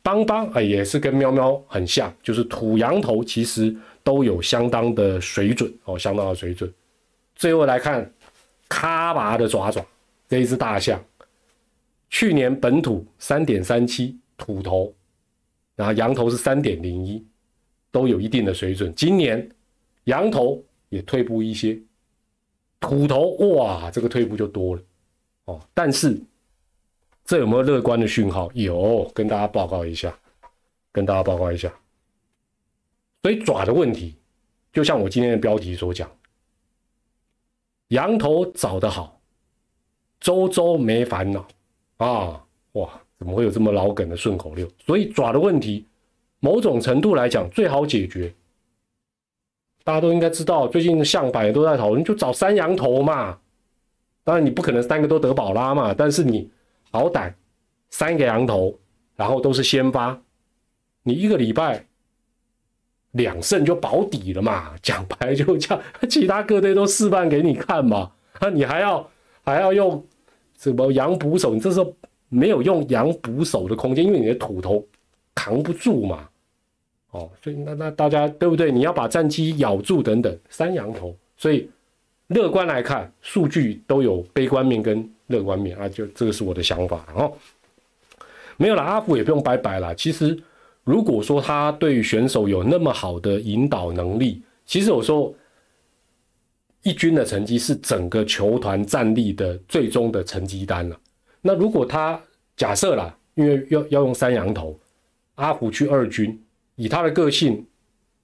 [0.02, 6.72] 邦邦啊也是跟喵喵很像，就是土羊头其实都有相当的水准哦，相当的水准。
[7.34, 8.10] 最后来看。
[8.72, 9.84] 卡巴的爪爪，
[10.28, 11.04] 这一只大象，
[12.08, 14.94] 去年本土三点三七土头，
[15.80, 17.26] 然后羊头是三点零一，
[17.90, 18.94] 都有一定的水准。
[18.94, 19.50] 今年
[20.04, 21.80] 羊头也退步一些，
[22.78, 24.82] 土头哇，这个退步就多了
[25.46, 25.58] 哦。
[25.72, 26.20] 但是
[27.24, 28.50] 这有没有乐观的讯号？
[28.52, 30.14] 有，跟大家报告一下，
[30.92, 31.72] 跟大家报告一下。
[33.22, 34.16] 所以爪的问题，
[34.74, 36.10] 就像我今天的标题所讲。
[37.88, 39.18] 羊头找得好，
[40.20, 41.48] 周周没烦恼
[41.96, 42.44] 啊！
[42.72, 44.66] 哇，怎么会有这么老梗的顺口溜？
[44.84, 45.86] 所以爪的问题，
[46.40, 48.34] 某种程度来讲最好解决。
[49.84, 53.38] 大家都应该知道，最近象板也都在讨论，就找三羊头嘛。
[54.24, 56.50] 当然你不可能三个都得宝拉嘛，但是你
[56.90, 57.32] 好歹
[57.90, 58.76] 三个羊头，
[59.14, 60.20] 然后都是先发，
[61.04, 61.86] 你一个礼拜。
[63.12, 69.10] 两胜就保底了嘛，讲白就这样，其他各队都示范给你看嘛，啊，你还要
[69.42, 70.06] 还要用
[70.56, 71.52] 什么羊捕手？
[71.52, 71.92] 你这时候
[72.30, 74.82] 没有用羊捕手的空间，因为你的土头
[75.34, 76.26] 扛不住嘛，
[77.10, 78.72] 哦，所以那那大家对不对？
[78.72, 81.68] 你要把战机咬住等等，三羊头，所以
[82.28, 87.30] 乐观来看，数据都有悲观面跟乐观面啊，就这个是我的想法哦。
[88.56, 90.42] 没有了，阿福也不用拜拜了，其实。
[90.82, 95.32] 如果说他对选手有那么好的引导能力，其实有时候
[96.82, 100.98] 一军的成绩是整个球团战力的最终的成绩单了。
[101.40, 102.20] 那如果他
[102.56, 104.78] 假设啦，因为要要用三羊头，
[105.36, 106.40] 阿虎去二军，
[106.76, 107.66] 以他的个性，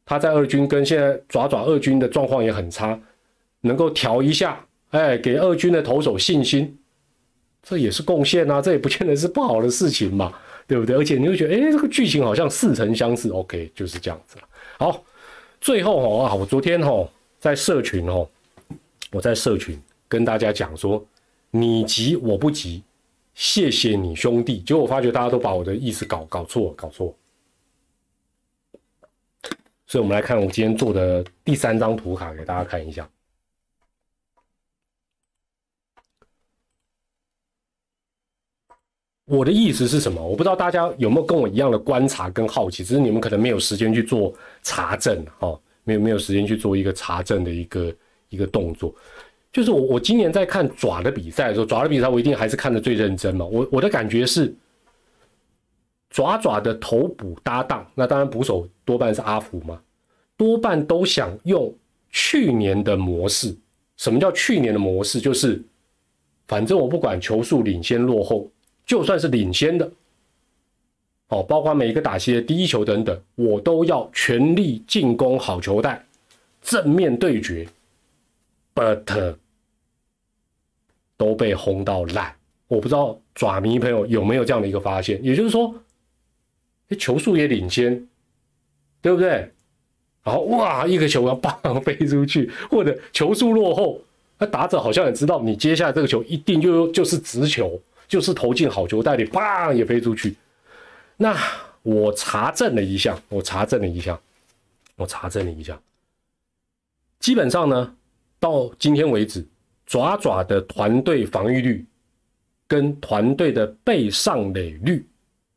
[0.04, 2.98] 他在二军跟现在爪爪二军的状况也很差，
[3.60, 6.76] 能够调一下，哎，给二军的投手信心，
[7.62, 10.32] 这也是贡献啊，这也不见得是不好的事情嘛。
[10.68, 10.96] 对不对？
[10.96, 13.30] 而且你会觉得，哎，这个剧情好像似曾相识。
[13.30, 14.44] OK，就是这样子了。
[14.80, 15.00] 好，
[15.60, 18.28] 最后哦啊，我昨天哦在社群哦，
[19.12, 21.06] 我在社群跟大家讲说，
[21.52, 22.82] 你急我不急，
[23.36, 24.60] 谢谢你兄弟。
[24.62, 27.14] 结果我发觉大家都把我的意思搞搞错，搞错。
[29.86, 33.08] 所以，我们来看我今天做的第三张图卡，给大家看一下。
[39.26, 40.24] 我的意思是什么？
[40.24, 47.96] 我不知道大家有没有跟我一样的观察跟好奇，只是你们可能没有时间去做查证，哦，没有没有时间去做一个查证的一个
[48.30, 48.94] 一个动作。
[49.56, 53.46] 就是我我今年在看爪的比赛的时候，爪的比赛我一定还是看的最认真嘛。
[53.46, 54.54] 我我的感觉是，
[56.10, 59.80] 爪爪的头捕搭档，那当然捕手多半是阿福嘛，
[60.36, 61.74] 多半都想用
[62.10, 63.56] 去年的模式。
[63.96, 65.18] 什么叫去年的模式？
[65.18, 65.62] 就是
[66.46, 68.50] 反正我不管球数领先落后。
[68.84, 69.90] 就算是领先的，
[71.28, 76.04] 哦，包括每一个打席的第一球等等，我都要全力进攻好球带，
[76.60, 77.66] 正面对决
[78.74, 79.34] ，but
[81.16, 82.34] 都被轰到烂。
[82.68, 85.74] 我不知道爪迷朋友有没有这样的一个发现，也就是说，
[86.98, 88.06] 球速也领先，
[89.00, 89.52] 对不对？
[90.22, 94.00] 然后哇，一个球要棒 飞出去，或者球速落后，
[94.38, 97.80] 那打者好像也知道你接下来这个球一定就就是直球。
[98.08, 100.36] 就是投进好球袋里，砰也飞出去。
[101.16, 101.36] 那
[101.82, 104.16] 我查证了一下，我查证了一下，
[104.94, 105.76] 我查证了一下，
[107.18, 107.96] 基本上呢，
[108.38, 109.44] 到今天为止，
[109.86, 111.86] 爪爪的团队防御率
[112.66, 115.06] 跟团队的被上垒率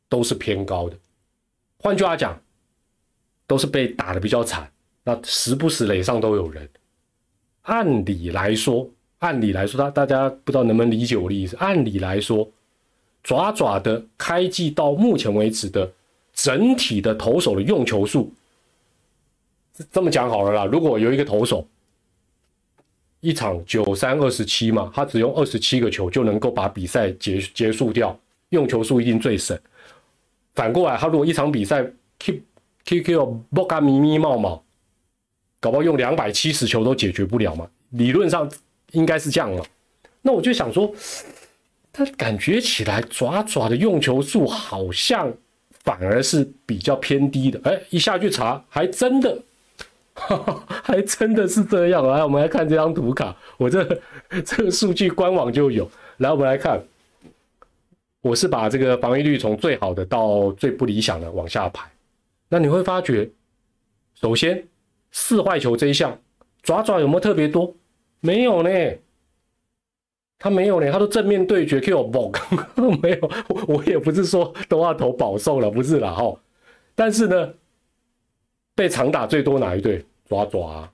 [0.08, 0.96] 都是偏高的。
[1.80, 2.40] 换句话讲，
[3.46, 4.72] 都是被打的比较惨，
[5.04, 6.70] 那时不时垒上都有人。
[7.64, 8.90] 按理来说。
[9.20, 11.54] 按理来说，大大家不知道能不能理解我的意思。
[11.58, 12.50] 按理来说，
[13.22, 15.92] 爪爪的开季到目前为止的
[16.32, 18.32] 整体的投手的用球数，
[19.92, 20.64] 这么讲好了啦。
[20.64, 21.68] 如果有一个投手
[23.22, 28.18] 一场九三二十七嘛，他只用二十七个球就能够把比赛结结束掉，
[28.50, 29.58] 用球数一定最省。
[30.56, 31.84] 反过来，他如果一场比赛
[32.20, 32.40] keep
[32.86, 34.64] Q Q 不干咪咪冒冒，
[35.60, 37.70] 搞不好用两百七十球都解决不了嘛？
[37.92, 38.50] 理论上。
[38.94, 39.64] 应该是这样了，
[40.24, 40.92] 那我就想说，
[41.94, 45.32] 他感觉起来爪爪的用球数好像
[45.84, 47.62] 反而是比较偏低的。
[47.66, 49.40] 哎，一下去查，还真的，
[50.84, 52.06] 还真的是这样。
[52.08, 53.84] 来，我们来看这张图卡，我这
[54.46, 55.90] 这个数据官网就有。
[56.18, 56.84] 来，我们来看，
[58.22, 61.90] 我是把这个防御率从最好的到最不理想的往下排。
[62.50, 63.30] 那你会发觉，
[64.16, 64.68] 首先
[65.12, 66.20] 四坏球这一项，
[66.62, 67.74] 爪爪有没有特别多？
[68.20, 68.70] 没有呢，
[70.38, 72.32] 他没有呢，他都正面对决 Q 爆，
[73.02, 73.32] 没有，
[73.68, 76.36] 我也不是说都要投保送了，不是啦哈。
[76.96, 77.54] 但是呢，
[78.76, 80.04] 被长打最多哪一队？
[80.30, 80.90] 抓抓，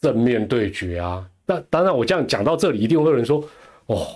[0.00, 1.28] 正面对决啊。
[1.44, 3.44] 那当然，我这样讲到这里，一定会有人说，
[3.86, 4.06] 哦，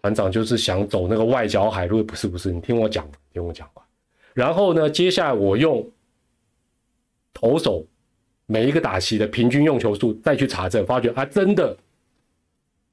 [0.00, 3.68] 团长就是想走那个外角海路，不是不是，你听我讲，听我讲。
[4.32, 5.86] 然后呢，接下来我用
[7.34, 7.84] 投手。
[8.48, 11.76] 每一个打席的平均用球数，再去查证，发觉啊，真的，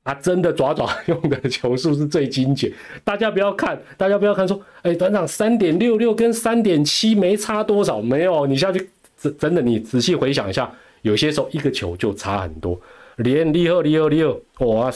[0.01, 2.73] 啊，真的爪爪用的球数是最精简。
[3.03, 8.89] 大家不要看，大家不要看说，哎，团长三点六六跟三点七没差多少，没有，你下去
[9.23, 10.69] 真真的，你仔细回想一下，
[11.01, 12.79] 有些时候一个球就差很多。
[13.17, 14.91] 连厉害厉害厉害，哇，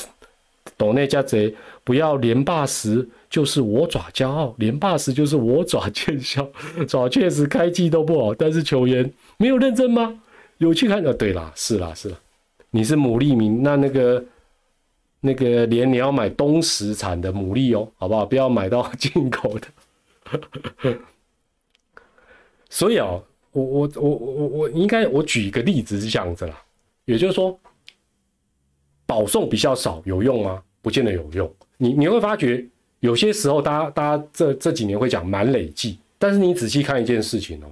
[0.78, 6.46] 懂那家贼，不要连霸时就是我爪骄傲，连霸时就是我爪见效。
[6.88, 10.22] 爪确实开季都不好，但是球员没有认真吗？
[10.58, 12.18] 有去看的，对啦，是啦，是啦，
[12.72, 14.26] 你是牡蛎民，那那个
[15.22, 18.26] 那个连你要买东石产的牡蛎哦，好不好？
[18.26, 19.68] 不要买到进口的。
[22.70, 23.22] 所以啊，
[23.63, 26.62] 我我我我我应该我举一个例子是这样子啦，
[27.06, 27.58] 也就是说，
[29.06, 30.62] 保送比较少有用吗？
[30.82, 31.54] 不见得有用。
[31.78, 32.65] 你你会发觉
[33.00, 37.67] 有些时候，大家大家这这几年会讲满垒计，但是你仔细看一件事情哦，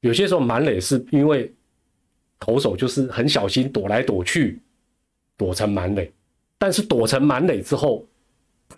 [0.00, 1.52] 有些时候满垒是因为。
[2.40, 4.60] 投手就是很小心躲来躲去，
[5.34, 6.12] 躲成满垒，
[6.58, 8.04] 但是躲成满垒之后，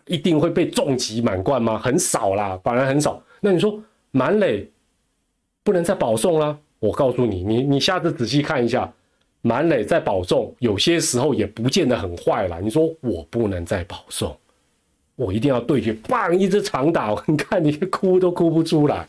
[0.06, 1.76] 一定会被重击满贯吗？
[1.76, 3.20] 很少啦，反而很少。
[3.40, 4.70] 那你说满垒
[5.66, 6.56] 不能再保送了？
[6.78, 8.88] 我告诉你，你你下次仔细看一下，
[9.40, 12.60] 满垒再保送，有些时候也不见得很坏啦。
[12.60, 14.38] 你说我不能再保送，
[15.16, 19.08] 我一定要对决，棒一支长打，你看你哭都哭不出来。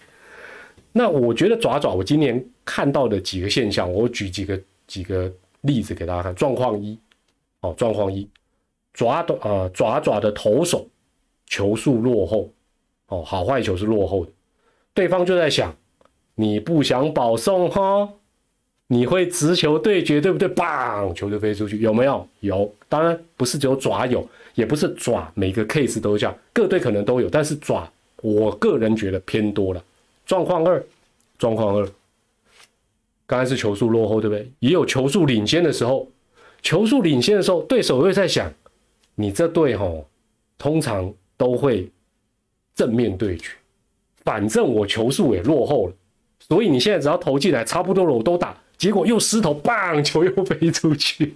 [0.92, 6.34] 那我觉得爪爪，我今年看到的几个现象，我举几个几个例子给大家看。
[6.34, 6.98] 状况一，
[7.62, 8.28] 哦，状况一，
[8.94, 10.88] 爪的呃爪爪的投手
[11.46, 12.50] 球速落后，
[13.10, 14.32] 哦，好坏球是落后的，
[14.96, 15.76] 对方就在想，
[16.40, 18.08] 你不想保送哈，
[18.86, 20.48] 你会直球对决，对不对？
[20.48, 22.28] 棒，球就飞出去，有没有？
[22.42, 29.84] 有，当然不是只有爪有，也不是爪每个 case 都这样，各队可能都有，但是爪，我个人觉得偏多了。
[30.28, 30.86] 状况二，
[31.40, 31.90] 状况二，
[33.26, 34.48] 刚才是球速落后，对不对？
[34.60, 36.08] 也有球速领先的时候，
[36.62, 38.54] 球速领先的时候，对手会在想，
[39.16, 40.08] 你这队吼，
[40.60, 41.90] 通常都会
[42.76, 43.50] 正面对决，
[44.24, 45.94] 反正我球速也落后了，
[46.48, 48.56] 所以你现在只要投进来，差不多了，我都打。
[48.78, 51.36] 结果又失头，棒球又飞出去，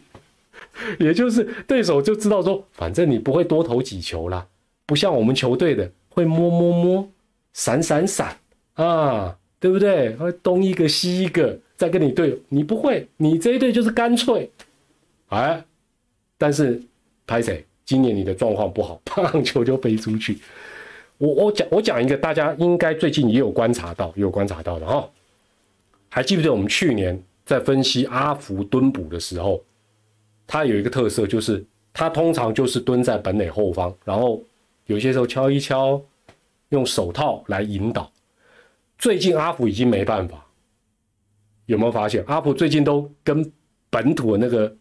[1.00, 4.46] 也就是对手就知道说，反正你不会多投几球啦，
[4.86, 7.10] 不像我们球队的会摸摸摸、
[7.54, 8.38] 闪闪闪
[8.76, 10.16] 啊，对不对？
[10.18, 14.48] 会东一个西一个再跟你对，你不会，你这一队就是干脆，
[15.30, 15.64] 哎，
[16.38, 16.80] 但是
[17.26, 17.66] 拍谁？
[17.84, 20.38] 今年你的状况不好，棒球就飞出去。
[21.22, 25.08] 我我讲我讲一个，大家应该最近也有观察到，也有观察到的哈，
[26.10, 27.22] 还记不记得我们去年？
[27.46, 29.62] 在分析阿福蹲捕的时候，
[30.48, 34.42] 他有一个特色，就是他通常就是蹲在本垒后方，然后
[34.86, 36.02] 有些时候敲一敲，
[36.70, 38.10] 用手套来引导。
[38.98, 40.44] 最近阿福已经没办法，
[41.68, 42.24] 有没有发现？
[42.26, 43.52] 阿福最近都跟
[43.92, 44.76] 本土的那个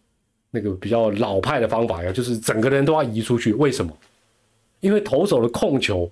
[0.51, 3.53] 那个比较老派的方法一样，就是整个人都要移出去。
[3.55, 3.95] 为什么？
[4.81, 6.11] 因为投手的控球。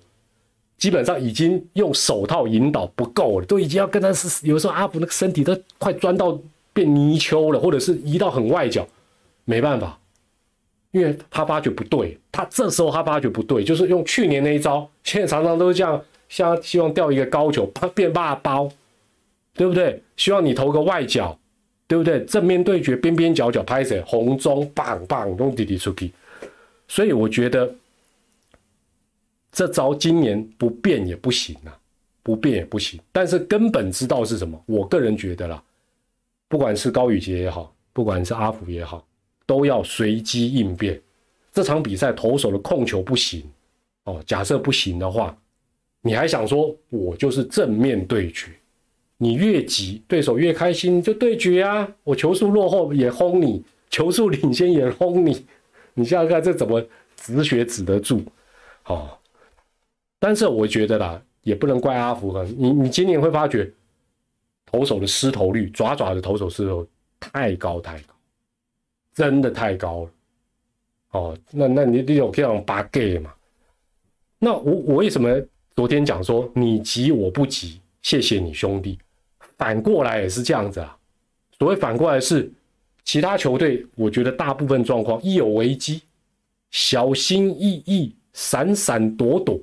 [0.79, 6.39] 基本上已经用手套引导不够了，都已经要跟他是有时候阿福那个身体都快钻到
[6.71, 8.87] 变泥鳅了，或者是移到很外角，
[9.43, 9.99] 没办法，
[10.91, 18.71] 因为他发觉不对，他这时候他发觉不对，就是用去年那一招，现在常常都是这样，像希望钓一个高球，变大包，
[19.53, 20.01] 对不对？
[20.15, 21.37] 希望你投个外角，
[21.87, 22.23] 对不对？
[22.23, 24.01] 正面对决，边边角角拍谁？
[24.07, 26.13] 红中棒棒都滴滴出去，
[26.87, 27.69] 所以我觉得。
[29.51, 31.77] 这招今年不变也不行啊，
[32.21, 32.99] 不变也不行。
[33.11, 34.61] 但是根本知道是什么？
[34.65, 35.63] 我个人觉得啦，
[36.47, 39.05] 不管是高宇杰也好，不管是阿福也好，
[39.45, 41.01] 都要随机应变。
[41.51, 43.43] 这场比赛投手的控球不行
[44.03, 45.35] 哦，假设不行的话，
[46.01, 48.51] 你还想说我就是正面对决？
[49.17, 51.91] 你越急，对手越开心，就对决啊！
[52.03, 55.45] 我球速落后也轰你，球速领先也轰你。
[55.95, 56.81] 你想想看，这怎么
[57.17, 58.23] 止血止得住？
[58.85, 59.09] 哦。
[60.19, 62.43] 但是我觉得啦，也不能怪阿福。
[62.57, 63.71] 你你今年会发觉，
[64.65, 66.85] 投手的失投率，爪爪的投手失投
[67.19, 68.13] 太高太高，
[69.13, 70.11] 真的太高了。
[71.11, 73.33] 哦，那那你你有这样八 G 嘛？
[74.37, 75.41] 那我我为什么
[75.75, 77.81] 昨天讲说你急我不急？
[78.01, 78.99] 谢谢你兄弟。
[79.57, 80.95] 反过来也是这样子啊。
[81.57, 82.51] 所谓反过来是，
[83.03, 86.01] 其他球队我觉得大部分状况一有危机，
[86.71, 89.59] 小心翼翼，闪闪躲躲。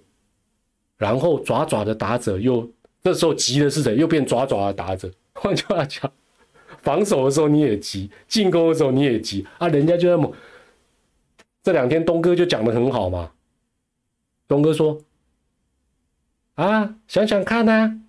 [0.97, 2.69] 然后爪爪的打者又
[3.03, 3.97] 这时候急的是谁？
[3.97, 5.11] 又变爪爪的打者。
[5.35, 6.11] 换句话讲，
[6.83, 9.69] 防守的时候你也急，进攻的时候你也急啊！
[9.69, 10.33] 人家就那么
[11.63, 13.33] 这两天东哥就讲的很好嘛。
[14.49, 14.99] 东哥说
[16.57, 18.01] ：“啊，想想看呐，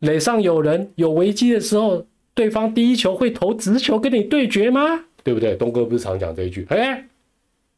[0.00, 5.04] 垒上有人有危机的时候，对方第一球会投直球跟你对决吗？
[5.22, 5.54] 对不对？
[5.54, 6.66] 东哥不是常讲这一句？
[6.70, 7.06] 哎，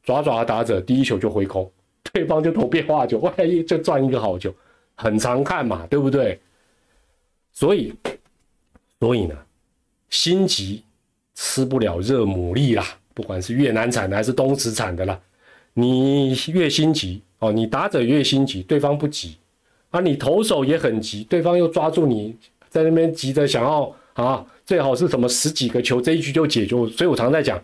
[0.02, 1.70] 爪爪的打者第一球就挥空。”
[2.12, 4.52] 对方就投变化球，万一就赚一个好球，
[4.94, 6.40] 很常看嘛，对不对？
[7.52, 7.92] 所以，
[9.00, 9.36] 所以呢，
[10.08, 10.82] 心急
[11.34, 15.20] 吃不了热牡蛎啦，不管是越南产的还是东石产的啦，
[15.74, 19.36] 你越心急哦，你打者越心急，对方不急
[19.90, 22.36] 啊，你投手也很急，对方又抓住你
[22.68, 27.62] 在那边急着想要啊，最好是什么十几个球这一局就解决，所以我常在讲，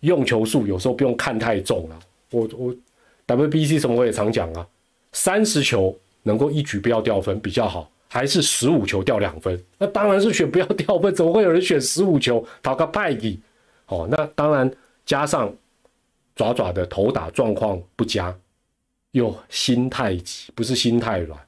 [0.00, 1.98] 用球数有时候不用看太重了，
[2.30, 2.74] 我我。
[3.36, 4.66] WBC 什么我也常讲啊，
[5.12, 9.62] 三十球能够一局不要掉分比较好，还是十五球掉两分？
[9.78, 13.40] 那当然是选不要掉分， 怎么会有人选十五球讨个败绩？
[13.86, 14.68] 哦，那当然
[15.04, 15.54] 加上
[16.34, 18.36] 爪爪的头打状况不佳，
[19.12, 21.38] 又心太急，不是心太软，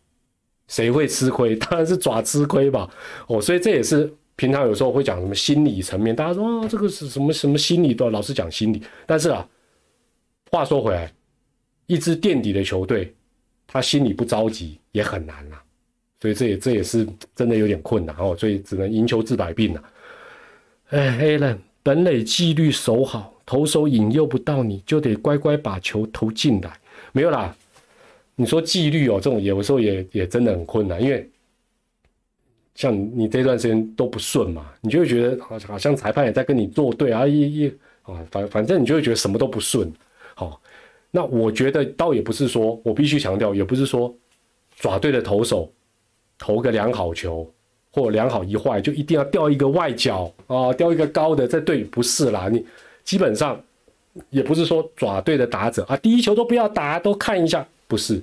[0.69, 1.55] 谁会吃亏？
[1.57, 2.89] 当然是爪吃亏吧。
[3.27, 9.49] 哦，所以这也是平常有时候会讲什么心理层面，大家说啊这个是什么什么心理都老是讲心理，但是啊，
[10.51, 11.13] 话说回来。
[11.93, 13.15] 一支垫底的球队，
[13.67, 15.57] 他心里不着急也很难呐，
[16.21, 19.85] 所以这也这也是真的有点困难哦，所以只能赢球治百病了。
[20.89, 26.73] 哎，Allen，本垒纪律守好，投手引诱不到你就得乖乖把球投进来。
[27.13, 27.55] 没有啦，
[28.37, 31.29] 你说纪律哦，这种有时候也也真的很困难，因为
[32.75, 37.69] 像你这段时间都不顺嘛，你就会觉得好好像裁判也在跟你作对啊，一一
[38.03, 39.93] 啊，反反正你就会觉得什么都不顺，
[40.35, 40.59] 好。
[41.15, 44.13] 那我觉得倒也不是说，我必须强调，也不是说，
[44.77, 45.71] 爪队的投手
[46.39, 47.47] 投个良好球，
[47.93, 52.49] 或两好一坏，就一定要掉一个外角啊，掉一个高的，这对不是啦。
[52.49, 52.65] 你
[53.05, 53.63] 基本上
[54.31, 58.19] 也不是说爪队的打者啊，第一球都不要打，都看一下，不是，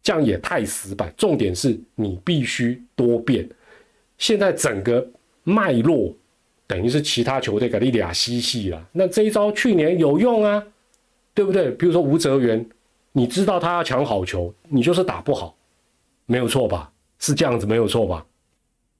[0.00, 1.12] 这样也太死板。
[1.16, 3.48] 重点是你必须多变。
[4.16, 5.04] 现在整个
[5.42, 6.14] 脉络
[6.68, 8.88] 等于是其他球队给你俩嬉戏了。
[8.92, 10.62] 那这一招去年有用啊，
[11.34, 11.70] 对不对？
[11.72, 12.64] 比如说吴泽源，
[13.12, 15.54] 你知道他要抢好球，你就是打不好，
[16.26, 16.90] 没有错吧？
[17.18, 18.24] 是这样子没有错吧？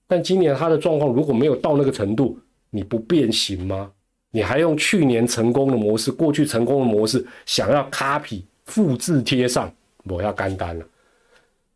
[0.06, 2.38] 但今年他的状况如果没有到那个程度，
[2.70, 3.90] 你不变形吗？
[4.32, 9.72] 你还用去年成功的模式、过去成功的模式，想要 copy 复制贴上，
[10.04, 10.84] 我要干单了。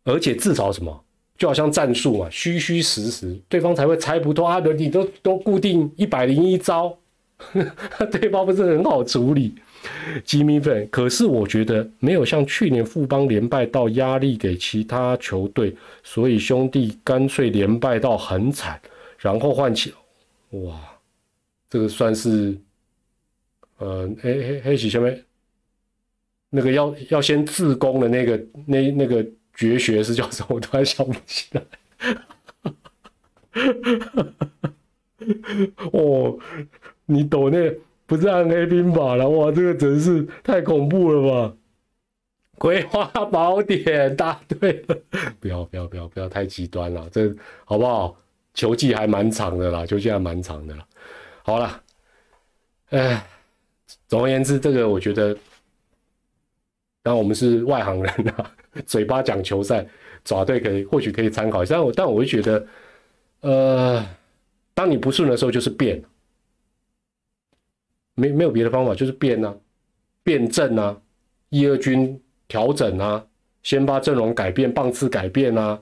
[0.04, 1.04] 而且至少什么，
[1.36, 4.60] 就好像战术嘛，虚虚实实，对方才会猜不透啊。
[4.60, 6.96] 你都都固定一百零一招，
[8.12, 9.54] 对方不是很好处理。
[10.24, 18.80] 吉米粉，可是我觉得没有像去年富邦连败到压力给其他球队，所以兄弟干脆连败到很惨，
[19.18, 19.92] 然后换起，
[20.50, 20.80] 哇，
[21.68, 22.56] 这个算是，
[23.78, 25.22] 呃，黑黑黑喜下面
[26.50, 29.24] 那个要要先自宫的那个那那个
[29.54, 30.48] 绝学是叫什么？
[30.50, 31.62] 我突然想不起来。
[35.92, 36.38] 哦，
[37.06, 37.72] 你懂那？
[38.06, 41.56] 不是暗黑兵法了，哇，这个真是太恐怖了吧！
[42.58, 44.96] 葵花宝典答对了，
[45.40, 47.34] 不要不要不要不要太极端了，这
[47.64, 48.16] 好不好？
[48.54, 50.86] 球技还蛮长的啦，球技还蛮长的啦。
[51.42, 51.82] 好了，
[52.90, 53.26] 哎，
[54.06, 55.34] 总而言之，这个我觉得，
[57.02, 58.52] 当然我们是外行人啊，
[58.86, 59.84] 嘴巴讲球赛，
[60.24, 62.66] 爪队可以或许可以参考一下，但我但我会觉得，
[63.40, 64.06] 呃，
[64.74, 66.00] 当你不顺的时候，就是变。
[68.14, 69.54] 没没有别的方法，就是变啊，
[70.22, 70.96] 变阵啊，
[71.50, 73.24] 一二军调整啊，
[73.62, 75.80] 先发阵容改变，棒次改变啊，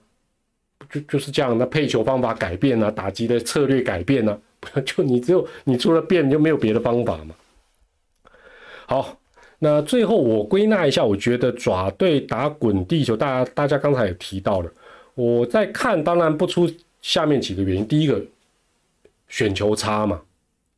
[0.90, 1.56] 就就是这样。
[1.58, 4.38] 那配球方法改变啊，打击的策略改变啊，
[4.86, 7.34] 就你只有你除了变就没有别的方法嘛。
[8.86, 9.18] 好，
[9.58, 14.70] 那最后我归纳一下，我觉得爪队打滚地球，大家大家刚才也提到了，
[15.14, 16.70] 我在看，当然不出
[17.00, 18.22] 下面几个原因，第一个
[19.28, 20.20] 选球差嘛。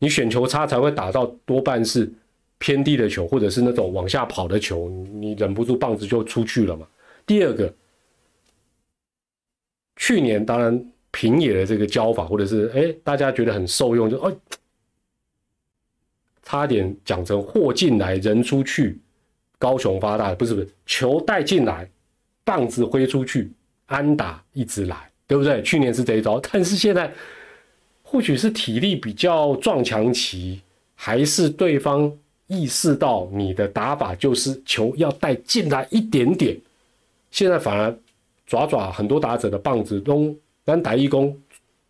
[0.01, 2.13] 你选球差才会打到多半是
[2.59, 6.87] 偏低的球，或者是那种往下跑的球，你忍不住棒子就出去了嘛。
[7.25, 7.73] 第二个，
[9.97, 14.35] 去年当然平野的这个教法，或者是哎大家觉得很受用，就哎
[16.43, 19.01] 差点讲成货进来人出去，
[19.59, 21.89] 高雄发大，不是不是球带进来，
[22.45, 23.51] 棒子挥出去，
[23.87, 25.63] 安打一直来，对不对？
[25.63, 27.11] 去年是这一招，但是现在。
[28.15, 30.61] 或许是体力比较撞墙期，
[30.95, 32.09] 还是对方
[32.47, 36.57] 意识到你的打法就是球要带进来一点点，
[37.33, 37.93] 现在反而
[38.47, 40.33] 爪爪很多打者的棒子都
[40.65, 41.37] 单打一攻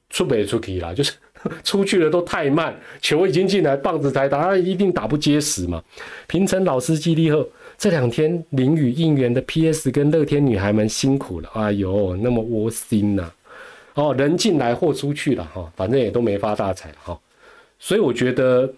[0.09, 1.13] 出不出去了，就是
[1.63, 5.85] 出去了都太慢，球已经进来，棒子才打，一定打不结实嘛。
[6.27, 7.47] 平成老司机立后，
[7.77, 13.31] 这两天淋雨应援的 PS 跟乐天女孩们辛苦了，哎呦，那么窝心呐。
[13.95, 17.19] 哦，人进来货出去了哈，反正也都没发大财哈，
[17.79, 18.73] 所以我觉得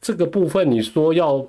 [0.00, 1.46] 这个部分你说要，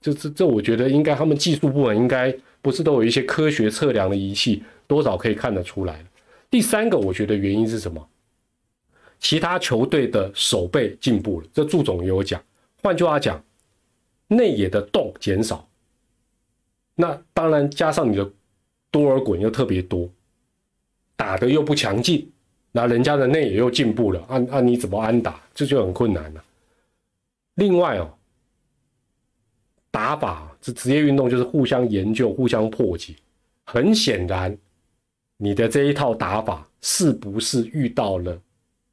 [0.00, 6.02] 这这这，我觉得应该他们技术部门应该不是都有一些科学测量的仪器，多少可以看得出来
[6.48, 8.08] 第三个，我觉得原因是什么？
[9.18, 12.42] 其他球队的守备进步了，这祝总也有讲。
[12.82, 13.44] 换句话讲，
[14.28, 15.68] 内野的洞减少，
[16.94, 18.30] 那当然加上你的
[18.90, 20.08] 多尔衮又特别多。
[21.20, 22.26] 打的又不强劲，
[22.72, 26.42] 那人家的内野又进步了，按按你怎么安打，这就很困难了。
[27.56, 28.10] 另外哦，
[29.90, 33.14] 打法这职业运动就是互相研究、互相破解。
[33.64, 34.56] 很显然，
[35.36, 38.40] 你的这一套打法是不是遇到了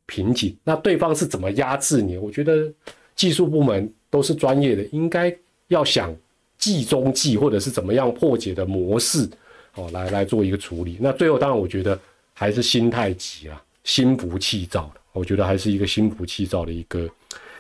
[0.06, 0.54] 瓶颈？
[0.66, 2.18] 那对方是怎么压制你？
[2.18, 2.70] 我觉得
[3.16, 5.34] 技术部门都是专业的，应该
[5.70, 6.14] 要想
[6.58, 9.30] 计中计，或者是怎么样破解的模式
[9.76, 10.98] 哦，来来做一个处理。
[11.00, 11.98] 那最后，当然我觉得。
[12.40, 17.10] 还是心太急了，心浮气躁，我觉得还是一个心浮气躁的一个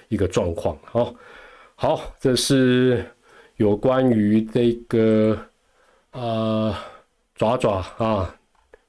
[0.07, 0.77] 一个状况。
[0.83, 1.15] 好，
[1.73, 3.03] 好，这是
[3.55, 5.35] 有关于这个
[6.11, 6.75] 呃
[7.33, 8.35] 爪爪啊，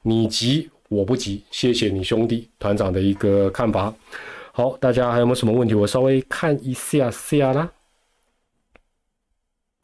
[0.02, 3.90] 你急我不急，谢谢你兄弟团长的一个看法。
[4.52, 5.72] 好，大家还有没有什么问题？
[5.72, 7.72] 我稍微看一下下啦。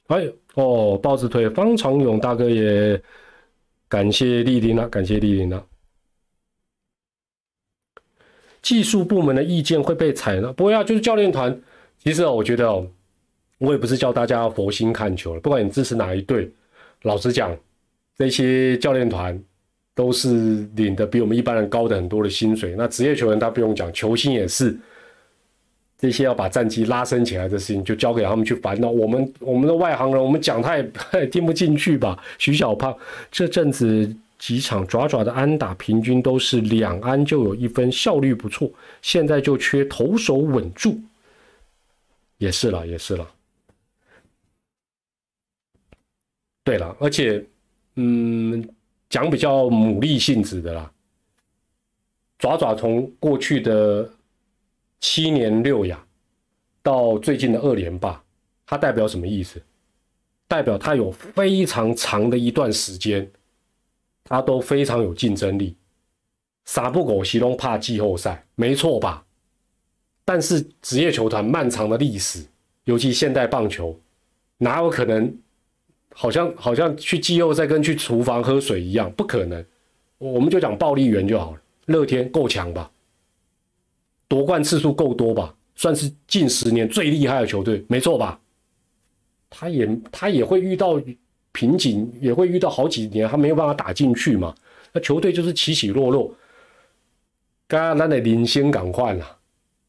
[0.08, 3.02] 哎哦，豹子腿方长勇大哥也
[3.88, 5.66] 感谢莅临了，感谢莅临了。
[8.64, 10.50] 技术部门的意见会被采纳？
[10.54, 11.56] 不会啊，就是教练团。
[12.02, 12.86] 其实，我觉得哦，
[13.58, 15.40] 我也不是教大家佛心看球了。
[15.40, 16.50] 不管你支持哪一队，
[17.02, 17.54] 老实讲，
[18.16, 19.38] 这些教练团
[19.94, 22.74] 都是领的比我们一般人高的很多的薪水。
[22.76, 24.74] 那职业球员他不用讲，球星也是。
[25.96, 28.90] 这些要把战绩拉升起来的事情，就交给他们去烦恼。
[28.90, 32.18] 我们我们的外行人，我们讲他也听不进去吧？
[32.38, 32.94] 徐小胖
[33.30, 34.14] 这阵子
[34.44, 38.70] 几场爪爪的安打，平均都是两安就有一分，效率不错。
[39.00, 41.00] 现在就缺投手稳住，
[42.36, 43.26] 也是了，也是了。
[46.62, 47.42] 对了，而且，
[47.94, 48.68] 嗯，
[49.08, 50.92] 讲比较牡蛎性质的啦，
[52.38, 54.12] 爪爪从过去的。
[55.00, 56.02] 七年六亚
[56.82, 58.22] 到最近的二连霸，
[58.64, 59.62] 它代表什么意思？
[60.48, 63.30] 代表它有非常长的一段时间，
[64.24, 65.76] 他都非常有竞争力。
[66.64, 69.24] 傻不狗西龙怕季后赛，没错吧？
[70.24, 72.44] 但是职业球团漫长的历史，
[72.84, 74.00] 尤其现代棒球，
[74.58, 75.32] 哪有可能？
[76.16, 79.64] 好像好像去季后赛跟去厨房喝水一样，不可能。
[80.18, 81.60] 我们就讲暴力员就好了。
[81.86, 82.90] 乐天够强吧？
[84.28, 88.40] 夺冠次数够多吧，算是近十年最厉害的球队，没错吧？
[89.50, 91.00] 他也他也会遇到
[91.54, 94.54] 瓶颈，也会遇到好几年他没有办法打进去嘛。
[94.92, 96.30] 那球队就是起起落落。
[97.66, 99.38] 刚刚那的领先赶快了，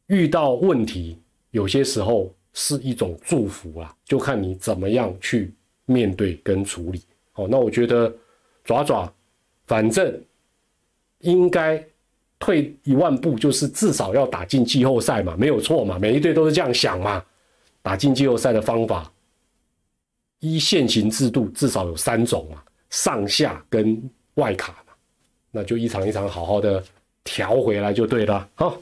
[0.08, 1.20] 遇到问题
[1.52, 5.54] 有些时候是一种祝福啊，就看你怎么样去
[5.86, 7.02] 面对跟处理。
[7.34, 8.16] 哦，那我觉得
[8.64, 9.12] 爪爪，
[9.66, 10.18] 反正
[11.20, 11.86] 应该。
[12.38, 17.24] 退一万步，就是至少要打进季后赛嘛，没有错嘛，每一队都是这样想嘛。
[17.82, 19.10] 打进季后赛的方法，
[20.54, 24.02] 一线型制度至少有三种嘛，上下跟
[24.36, 24.94] 外卡嘛，
[25.52, 26.84] 那就一场一场好好的
[27.24, 28.48] 调回来就对了。
[28.54, 28.78] 好，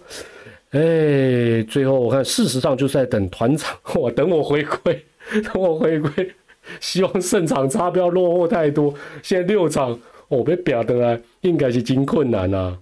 [0.72, 5.06] 哎，最后我看，事实上就是在等团长，我等我回归，
[5.44, 6.34] 等我回归，
[6.80, 8.94] 希望胜场差不要落后太多。
[9.22, 9.98] 现在六场，
[10.28, 12.78] 我被表的来，应该是真困难啊。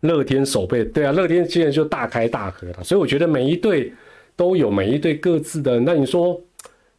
[0.00, 3.90] 乐天守备，对啊，乐天现在就大开大合了，所以我觉得每一队
[4.36, 5.80] 都有每一队各自的。
[5.80, 6.38] 那你说，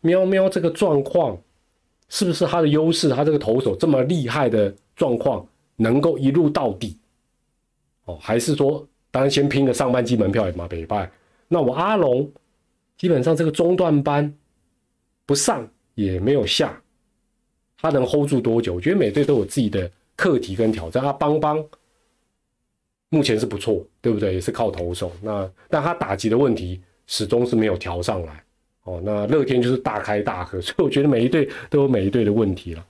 [0.05, 1.35] 喵喵这个状况
[2.09, 3.09] 是不是他的优势？
[3.09, 5.45] 他这个投手这么厉害的状况，
[5.77, 6.99] 能够一路到底？
[8.05, 11.11] 哦，还是说，当然先拼个上半季门票也嘛北拜。
[11.47, 12.31] 那我阿龙
[12.97, 14.31] 基本上这个中段班
[15.25, 16.79] 不上也没有下，
[17.81, 18.75] 他能 hold 住多久？
[18.75, 21.03] 我觉得每队都有自己的课题跟挑战。
[21.03, 21.65] 阿邦邦。
[23.09, 24.35] 目前是不错，对不对？
[24.35, 25.11] 也是靠投手。
[25.21, 28.44] 那但他打击的问题始终是没有调上来。
[28.85, 32.85] 哦，那乐天就是大开大合，所以我觉得每一队都有每一队的问题了。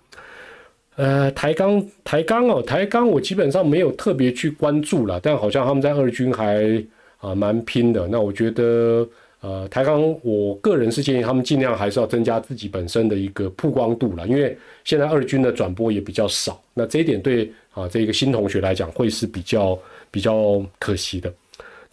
[0.95, 6.81] 呃，台钢台钢哦，台钢我基本上没有特别去关注了，但好像他们在二军还
[7.17, 8.07] 啊蛮拼的。
[8.07, 9.05] 那我觉得
[9.41, 16.61] 呃台钢，我个人是建议他们尽量还是要增加自己本身的一个曝光度了，因为现在二军的转播也比较少。
[16.73, 19.77] 那这一点对啊这个新同学来讲会是比较。
[20.11, 21.33] 比较可惜的，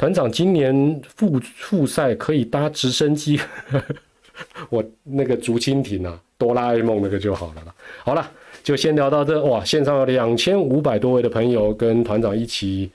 [0.03, 3.39] 团长今年复复赛可以搭直升机，
[4.69, 7.73] 我那个竹蜻蜓啊，哆啦 A 梦那个就好了了。
[8.03, 8.31] 好了，
[8.65, 9.41] 就先聊到这。
[9.45, 12.91] 哇，线上有两千五百多位的朋友跟团长一起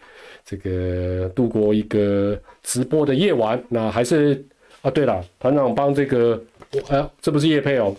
[0.45, 3.57] 这个度过一个直播的夜晚。
[3.69, 4.45] 那还是
[4.81, 6.43] 啊，对了，团长帮这个，
[6.89, 7.95] 哎，这不是叶佩哦，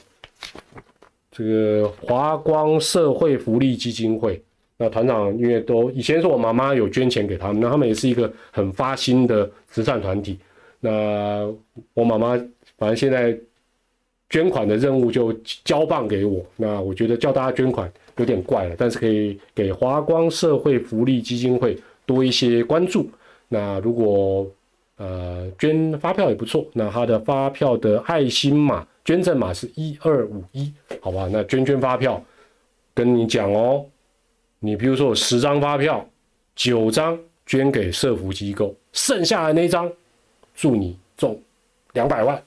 [1.32, 4.38] 这个华光社会福利基金会。
[4.81, 10.39] 那团长因为都以前是我妈妈有捐钱给他们，那他们也是一个很发心的慈善团体。
[10.79, 11.53] 那
[11.95, 12.37] 我妈妈
[12.76, 13.37] 反正现在
[14.31, 15.33] 捐款的任务就
[15.64, 16.47] 交棒给我。
[16.57, 21.76] 那我觉得叫大家捐款有点怪了，但是可以给华光社会福利基金会
[22.07, 23.11] 多一些关注。
[23.49, 24.47] 那如果
[24.97, 31.29] 呃捐发票也不错，那他的发票的爱心码捐赠码是一二五一，好吧？
[31.33, 32.22] 那捐捐发票
[32.95, 33.85] 跟你讲哦。
[34.61, 36.04] 你比如说，有十张发票，
[36.56, 39.90] 九张捐给社福机构，剩下的那张，
[40.54, 41.40] 祝你中
[41.92, 42.42] 两百万，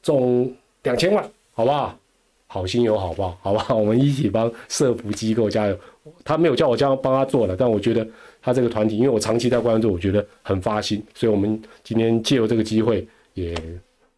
[0.00, 0.54] 中
[0.84, 1.98] 两千万，好不好？
[2.46, 3.74] 好心有好报，好不好？
[3.76, 5.78] 我们一起帮社福机构加油。
[6.24, 8.06] 他没有叫我这样帮他做了，但我觉得
[8.40, 13.54] 他这个团体，因为我长期在关注，我觉得很发心，所以我们今天借由这个机会，也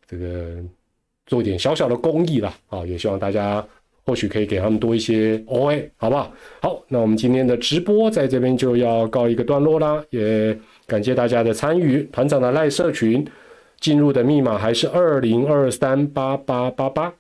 [0.07, 0.63] 这个
[1.27, 3.67] 做点小小的公益了啊，也希望大家。
[4.05, 6.33] 或许可以给他们多一些 OA，好不好？
[6.61, 12.03] 好，那我们今天的直播在这边就要告一个段落啦，也感谢大家的参与。
[12.13, 13.27] 团长的赖社群
[13.79, 17.13] 进入的密码还是二零二三八八八八。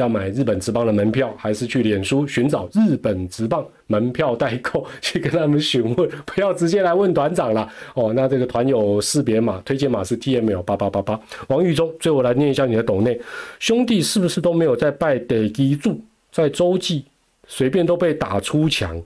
[0.00, 8.12] 要买日本职棒的门票，还是去脸书寻找日本职棒门票代购，去跟他们询问，不要直接来问团长了哦。
[8.14, 11.20] 那这个团友识别码推荐码是 T M L 八八八八。
[11.48, 13.20] 王玉忠，最后来念一下你的抖内
[13.58, 16.00] 兄弟是不是都没有在拜得基柱，
[16.32, 17.04] 在洲际
[17.46, 19.00] 随便都被打出墙，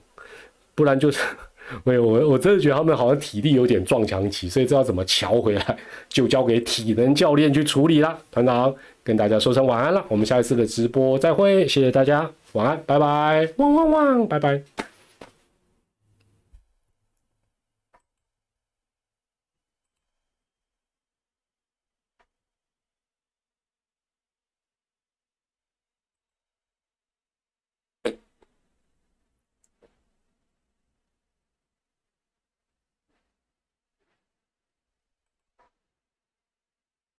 [0.73, 1.19] 不然就是
[1.83, 5.77] 没有我我真的觉得他们好像体力有点撞墙期，所以知道怎么瞧回来，
[6.07, 8.17] 就交给体能教练去处理啦。
[8.31, 8.73] 团长
[9.05, 14.59] 跟大家说声晚安了，我们下一次的直播再会，谢谢大家，晚安，拜拜，汪汪汪，拜拜。